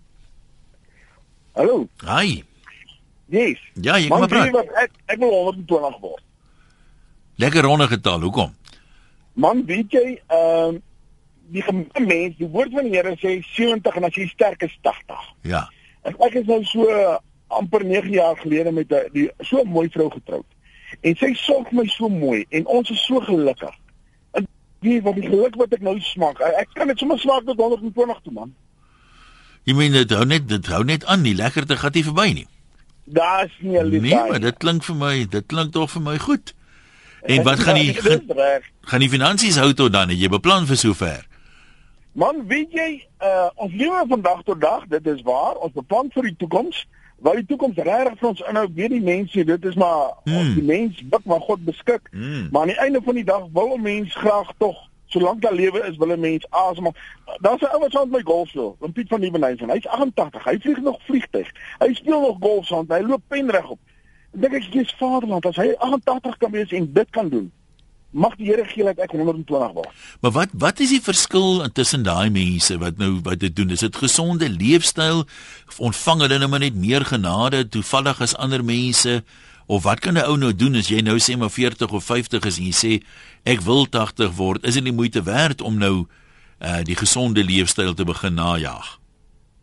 [1.53, 1.89] Hallo.
[2.07, 2.45] Hi.
[3.27, 3.59] Yes.
[3.75, 4.51] Ja, jy kan maar praat.
[4.51, 6.23] wat ek ek wil 120 word.
[7.37, 8.21] Lekker ronde getal.
[8.21, 8.55] Hoekom?
[9.33, 10.81] Man, weet jy, ehm uh,
[11.51, 14.79] die gemeente mens, die woord van die Here sê 70 en as jy sterk is
[14.83, 15.35] 80.
[15.43, 15.71] Ja.
[16.03, 16.87] En ek is nou so
[17.47, 20.47] amper 9 jaar gelede met 'n so 'n mooi vrou getroud.
[21.01, 23.75] En sy sorg my so mooi en ons is so gelukkig.
[24.81, 26.41] En weet wat die geluk wat ek nou smaak.
[26.41, 28.55] Ek, ek kan dit sommer smaak tot 120 toe man.
[29.67, 32.47] Jy meen dit hou net dit hou net aan, die lekkerte gaan nie verby nie.
[33.05, 34.09] Daar's nie 'n liefde.
[34.09, 36.55] Nee, maar dit klink vir my, dit klink tog vir my goed.
[37.23, 40.09] En wat gaan die gaan, gaan die finansies hou tot dan?
[40.09, 41.27] Het jy beplan vir sover?
[42.13, 46.11] Man, weet jy, uh ons lewe van dag tot dag, dit is waar, ons beplan
[46.15, 46.87] vir die toekoms.
[47.19, 50.37] Wat die toekoms regtig vir ons inhou, weet die mense, dit is maar Hmm.
[50.37, 52.09] ons die mens bid maar God beskik.
[52.11, 52.49] Hmm.
[52.51, 55.81] Maar aan die einde van die dag wil 'n mens graag tog Solank daar lewe
[55.89, 56.95] is, wil 'n mens asemhaal.
[57.41, 59.71] Daar's 'n ou wat saam met my golf speel, Oom Piet van Nieuwenhuizen.
[59.71, 60.45] Hy's 88.
[60.45, 61.51] Hy vlieg nog vliegtyg.
[61.79, 62.85] Hy speel nog golf saam.
[62.89, 63.79] Hy loop penreg op.
[64.35, 67.53] Ek dink ek is vaderland as hy 88 kan wees en dit kan doen.
[68.11, 69.89] Mag die Here gee dat ek 120 word.
[70.25, 73.71] Maar wat wat is die verskil tussen daai mense wat nou wat dit doen?
[73.71, 75.27] Is dit gesonde leefstyl
[75.77, 79.21] ontvang hulle nou maar net meer genade toevallig as ander mense?
[79.67, 82.45] Of wat kan 'n ou nou doen as jy nou sê maar 40 of 50
[82.49, 82.93] is en jy sê
[83.45, 84.65] ek wil 80 word?
[84.65, 86.07] Is dit nie moeite werd om nou
[86.61, 88.99] uh die gesonde leefstyl te begin najag?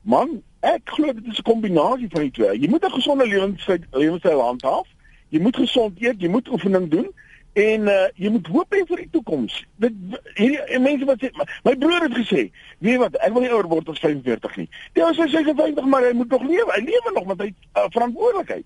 [0.01, 2.60] Man, ek glo dit is 'n kombinasie van die twee.
[2.60, 4.88] Jy moet 'n gesonde lewenstyl lewenstyl handhaaf.
[5.29, 7.10] Jy moet gesond eet, jy moet oefening doen
[7.56, 9.54] en uh, jy moet hoop hê vir die toekoms.
[9.80, 9.94] Dit
[10.36, 12.41] hierdie en mense wat sê my, my broer het gesê,
[12.84, 14.65] weet wat, ek wil nie ouer word as 45 nie.
[14.98, 16.68] Die ou sê 56, maar hy moet nog lewe.
[16.76, 18.65] Hy lewe nog met hy uh, verantwoordelikheid.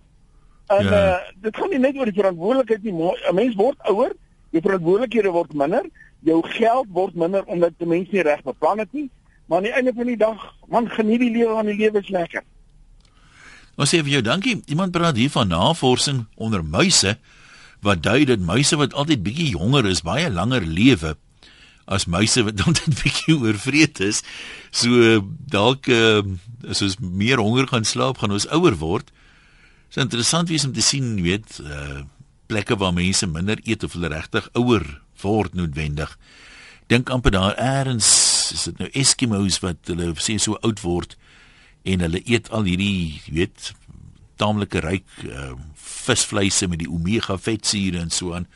[0.74, 1.04] En Ja.
[1.18, 2.94] uh, dit gaan nie net oor die verantwoordelikheid nie.
[2.94, 4.14] 'n Mens word ouer,
[4.52, 5.86] jou verantwoordelikhede word minder,
[6.26, 9.10] jou geld word minder omdat die mens nie reg beplan het nie.
[9.46, 12.10] Maar aan die einde van die dag, man, geniet die lewe, want die lewe is
[12.10, 12.44] lekker.
[13.80, 14.62] Ons sê vir jou dankie.
[14.68, 17.18] Iemand praat hier van navorsing onder muise
[17.86, 21.16] wat dui dat muise wat altyd bietjie jonger is, baie langer lewe
[21.90, 24.22] as muise wat altyd bietjie oorvreet is.
[24.72, 26.22] So dalk uh,
[26.70, 29.10] as ons meer honger gaan slaap, gaan ons ouer word.
[29.90, 32.06] Dit is interessant wees om te sien, jy weet, uh
[32.50, 34.82] plekke waar mense minder eet of hulle regtig ouer
[35.22, 36.16] word noodwendig.
[36.90, 38.08] Dink amper daar eers
[38.56, 41.14] is dit nou Eskimos wat hulle sê so oud word
[41.86, 43.70] en hulle eet al hierdie, jy weet,
[44.42, 45.54] taamlike ryk uh,
[46.10, 48.48] visvleise met die omega vetsure en so aan.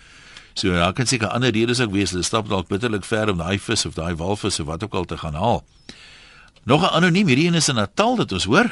[0.53, 2.11] So daar kan seker ander redes ook wees.
[2.13, 5.05] Hulle stap dalk bitterlik ver om daai vis of daai walvis of wat ook al
[5.09, 5.63] te gaan haal.
[6.63, 8.69] Nog 'n anoniem hierdie een is in Natal dat ons hoor.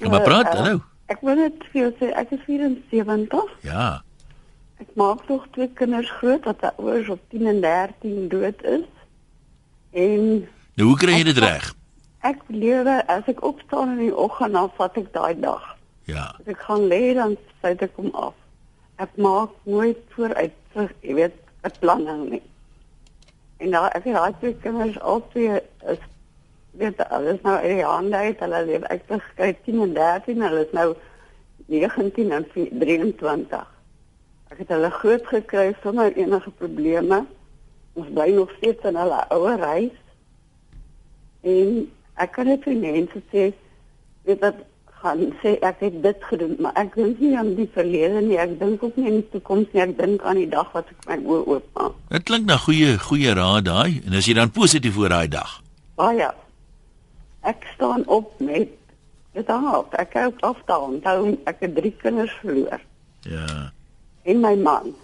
[0.00, 0.80] Kom maar praat, Uh, hallo.
[1.06, 3.44] Ek wil net vir jou sê ek is 74.
[3.62, 4.02] Ja.
[4.80, 8.84] Ek maak nog twee kinders groot wat ouers op 10 en 13 dood is.
[9.92, 11.74] En Nou hoe kry jy dit reg?
[12.26, 15.75] ek lewe as ek opstaan in die oggend dan vat ek daai dag.
[16.06, 16.26] Ja.
[16.38, 18.34] As ek gaan lê dan sluit ek hom af.
[19.02, 20.54] Ek maak nooit vooruit,
[21.02, 21.34] jy weet,
[21.66, 22.42] 'n planning nie.
[23.58, 25.60] En nou ek het twee kinders albei
[25.92, 26.02] is
[26.76, 28.40] weet alles nou uit die hande uit.
[28.40, 30.88] Hulle leef ek gekry 10 en 13, hulle is nou
[31.72, 33.66] 19 en 23.
[34.52, 37.24] Ek het hulle groot gekry sonder enige probleme.
[37.96, 39.96] Ons bly nog steeds in hulle ouer huis.
[41.40, 41.92] En
[42.22, 43.50] ek kan net vir mense sê
[44.26, 44.60] weet dat
[45.06, 48.36] gaan sê ek het dit gedoen, maar ek dink nie aan die verlede nie.
[48.42, 49.82] Ek dink ook nie aan die toekoms nie.
[49.86, 51.94] Ek dink aan die dag wat ek my oë oopmaak.
[52.10, 55.56] Dit klink na goeie goeie raad daai en as jy dan positief oor daai dag.
[55.96, 56.28] Baie.
[57.46, 58.68] Ek staan op met
[59.36, 59.94] dit op.
[60.00, 60.86] Ek hou afdaal.
[60.96, 62.80] Onthou ek het drie kinders verloor
[63.26, 63.72] Ja.
[64.24, 64.94] en my man.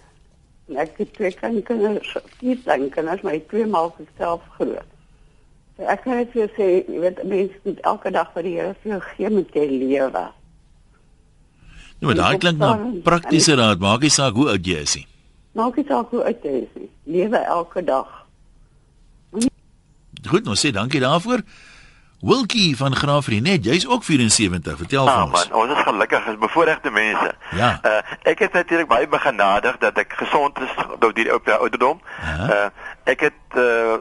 [0.68, 4.91] En ek het twee klein kinders, vier klein kinders, maar twee maak ek self groot.
[5.78, 8.74] Ek kan net vir jou sê, jy weet mense moet elke dag wat die Here
[8.82, 10.24] vir jou gee met jy lewe.
[12.02, 12.72] Nou maar daai klink na
[13.06, 13.80] praktiese raad.
[13.80, 15.06] Maak nie saak hoe oud jy is nie.
[15.54, 16.88] Maak nie saak hoe uit jy is nie.
[17.16, 18.08] Lewe elke dag.
[20.28, 21.40] Goed, nou sê dankie daarvoor.
[22.22, 24.76] Wilkie van Graafrenet, jy's ook 74.
[24.78, 25.32] Vertel vir Ja ons.
[25.50, 27.32] man, ons is gelukkig as bevoorregte mense.
[27.58, 27.72] Ja.
[27.82, 30.70] Uh ek is natuurlik baie begenadig dat ek gesond is
[31.02, 31.98] deur die op ouderdom.
[32.22, 32.68] Uh
[33.10, 33.98] ek het uh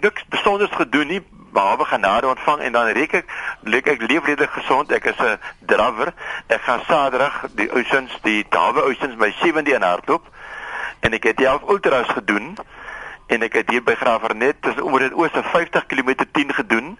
[0.00, 1.22] niks besonders gedoen nie
[1.52, 3.26] behalwe genade ontvang en dan reek ek
[3.62, 4.92] leek ek leef redelik gesond.
[4.92, 6.12] Ek is 'n drawer.
[6.46, 10.24] Ek gaan Saterdag die Oceans, die Dawe Oceans my 7de in hardloop
[11.00, 12.56] en ek het 11 ultras gedoen
[13.28, 16.98] en ek het hier by Graafrenet dis oor dit oor 50 km 10 gedoen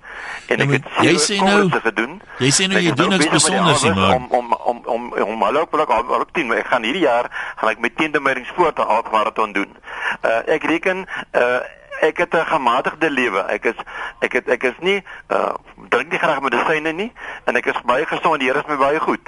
[0.48, 2.20] en ek Ja, het maar jy sê nou- gedoen.
[2.38, 5.42] jy sê nou Ek jy doen niks besonders nie, maar- om om om om om
[5.42, 8.82] hallo plek op op 10 ek gaan hierdie jaar gaan ek met 10 Demeringspoort 'n
[8.86, 9.76] halfmarathon doen.
[10.24, 11.60] Uh ek reken uh
[12.02, 13.40] ek het 'n gematigde lewe.
[13.48, 13.74] Ek is
[14.20, 15.54] ek het ek is nie uh
[15.88, 17.12] drink nie graag medisyne nie
[17.44, 18.40] en ek is baie gesond.
[18.40, 19.20] Die Here is my baie goed.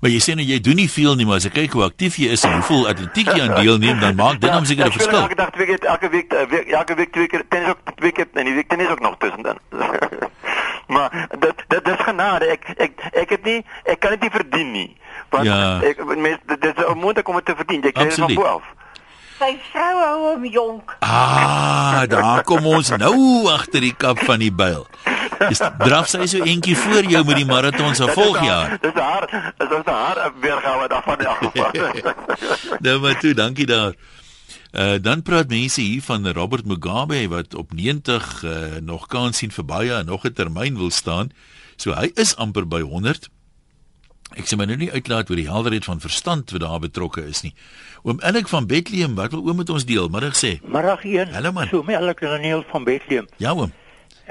[0.00, 2.16] Maar jy sê nou jy doen nie veel nie, maar as ek kyk hoe aktief
[2.18, 4.92] jy is en hoeveel atletiek jy aan deelneem, dan maak dit dan seker 'n Ek
[4.92, 5.22] speel verskil.
[5.22, 8.12] Elke dag twee keer elke week eh, week- elke week twee keer tennis ook twee
[8.12, 9.58] keer en die week tennis ook nog tussen dan.
[10.94, 12.46] maar dit dit dis genade.
[12.46, 14.96] Ek ek ek het nie ek kan dit nie verdien nie.
[15.30, 15.80] Want Ja.
[15.82, 17.80] ek mens dit is onmoontlik om dit te verdien.
[17.80, 18.62] Jy kry dit van bo af.
[19.42, 20.92] Sy vrou hou hom jonk.
[21.02, 24.84] Ah, daar kom ons nou agter die kap van die byl.
[25.48, 28.76] Dis draf sy so eentjie voor jou met die marathon se volgjaar.
[28.84, 29.26] Dis haar
[29.58, 32.14] dis is haar weergawe daarvan in geval.
[32.86, 33.98] Nou maar toe, dankie daar.
[34.70, 39.50] Uh dan praat mense hier van Robert Mugabe wat op 90 uh, nog kans sien
[39.50, 41.34] vir baie en nog 'n termyn wil staan.
[41.76, 43.26] So hy is amper by 100.
[44.32, 47.42] Ek sê my nou nie uitlaat oor die helderheid van verstand wat daar betrokke is
[47.44, 47.52] nie.
[48.02, 50.08] Oom Elik van Bethlehem, wat wil oom met ons deel?
[50.08, 50.54] Middag sê.
[50.64, 51.34] Middag 1.
[51.36, 51.68] Hallo man.
[51.68, 53.28] So my Elik Daniel van Bethlehem.
[53.42, 53.74] Ja oom.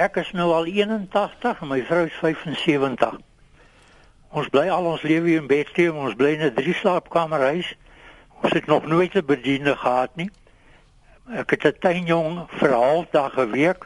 [0.01, 3.19] Ek is nou al 81 en my vrou is 75.
[4.31, 7.75] Ons bly al ons lewe in Bethlehem, ons bly in 'n drie slaapkamerhuis.
[8.41, 10.31] Ons het nog nooit 'n bediende gehad nie.
[11.29, 13.85] Ek het 'n tuinjong vir 'n halfdag 'n week.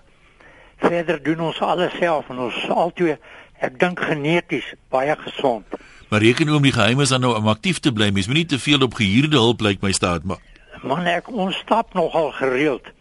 [0.78, 3.20] Verder doen ons alles self en ons is altyd
[3.60, 5.66] ek dink geneties baie gesond.
[6.10, 8.12] Maar reken oom die geheim is dan nou om aktief te bly.
[8.14, 10.42] Mens moenie te veel op gehuurde hulp lyk my staat maar.
[10.84, 12.92] Man ek ons stap nogal gereeld.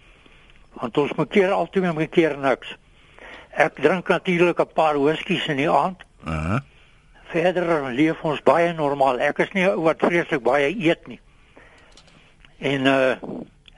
[0.81, 2.77] Want ons moet keer altyd met 'n keer niks.
[3.51, 6.01] Ek drink natuurlik 'n paar whiskies in die aand.
[6.27, 6.59] Uh
[7.25, 9.19] Verder leef ons baie normaal.
[9.19, 11.21] Ek is nie wat vreeslik baie eet nie.
[12.59, 13.17] En uh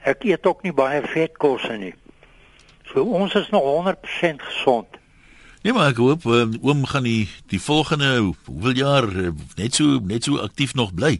[0.03, 1.93] ek eet ook nie baie vetkosse nie.
[2.85, 4.96] So ons is nog 100% gesond.
[5.65, 8.11] Nee maar ek hoop oom, oom gaan die die volgende
[8.45, 11.17] hoeveel jaar eh, net so net so aktief nog bly.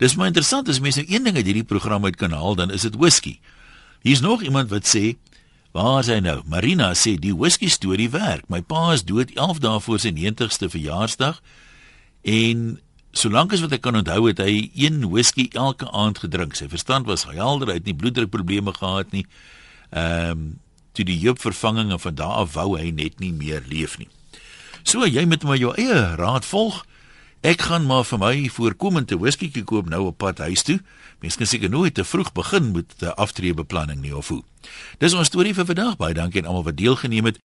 [0.00, 2.72] Dis maar interessant as mense nou een ding uit hierdie program uit kan haal dan
[2.72, 3.38] is dit whisky.
[4.02, 5.16] Hier's nog iemand wat sê
[5.76, 6.38] Waar is hy nou?
[6.48, 8.46] Marina sê die whisky storie werk.
[8.48, 11.42] My pa is dood 11 dae voor sy 90ste verjaarsdag
[12.24, 12.62] en
[13.16, 16.56] solank as wat ek kan onthou het hy een whisky elke aand gedrink.
[16.56, 19.26] Sy verstand was helder, hy het nie bloeddrukprobleme gehad nie.
[19.90, 20.46] Ehm um,
[20.96, 24.08] toe die heup vervanging en van daar af wou hy net nie meer leef nie.
[24.86, 26.84] So jy moet maar jou eie raad volg.
[27.46, 30.80] Ek gaan maar vir my voorkomende whisky koop nou op pad huis toe.
[31.20, 34.42] Mens kan seker nooit te vroeg begin met 'n aftreebeplanning nie of hoe.
[34.98, 35.96] Dis ons storie vir vandag.
[35.96, 37.34] Baie dankie aan almal wat deelgeneem het.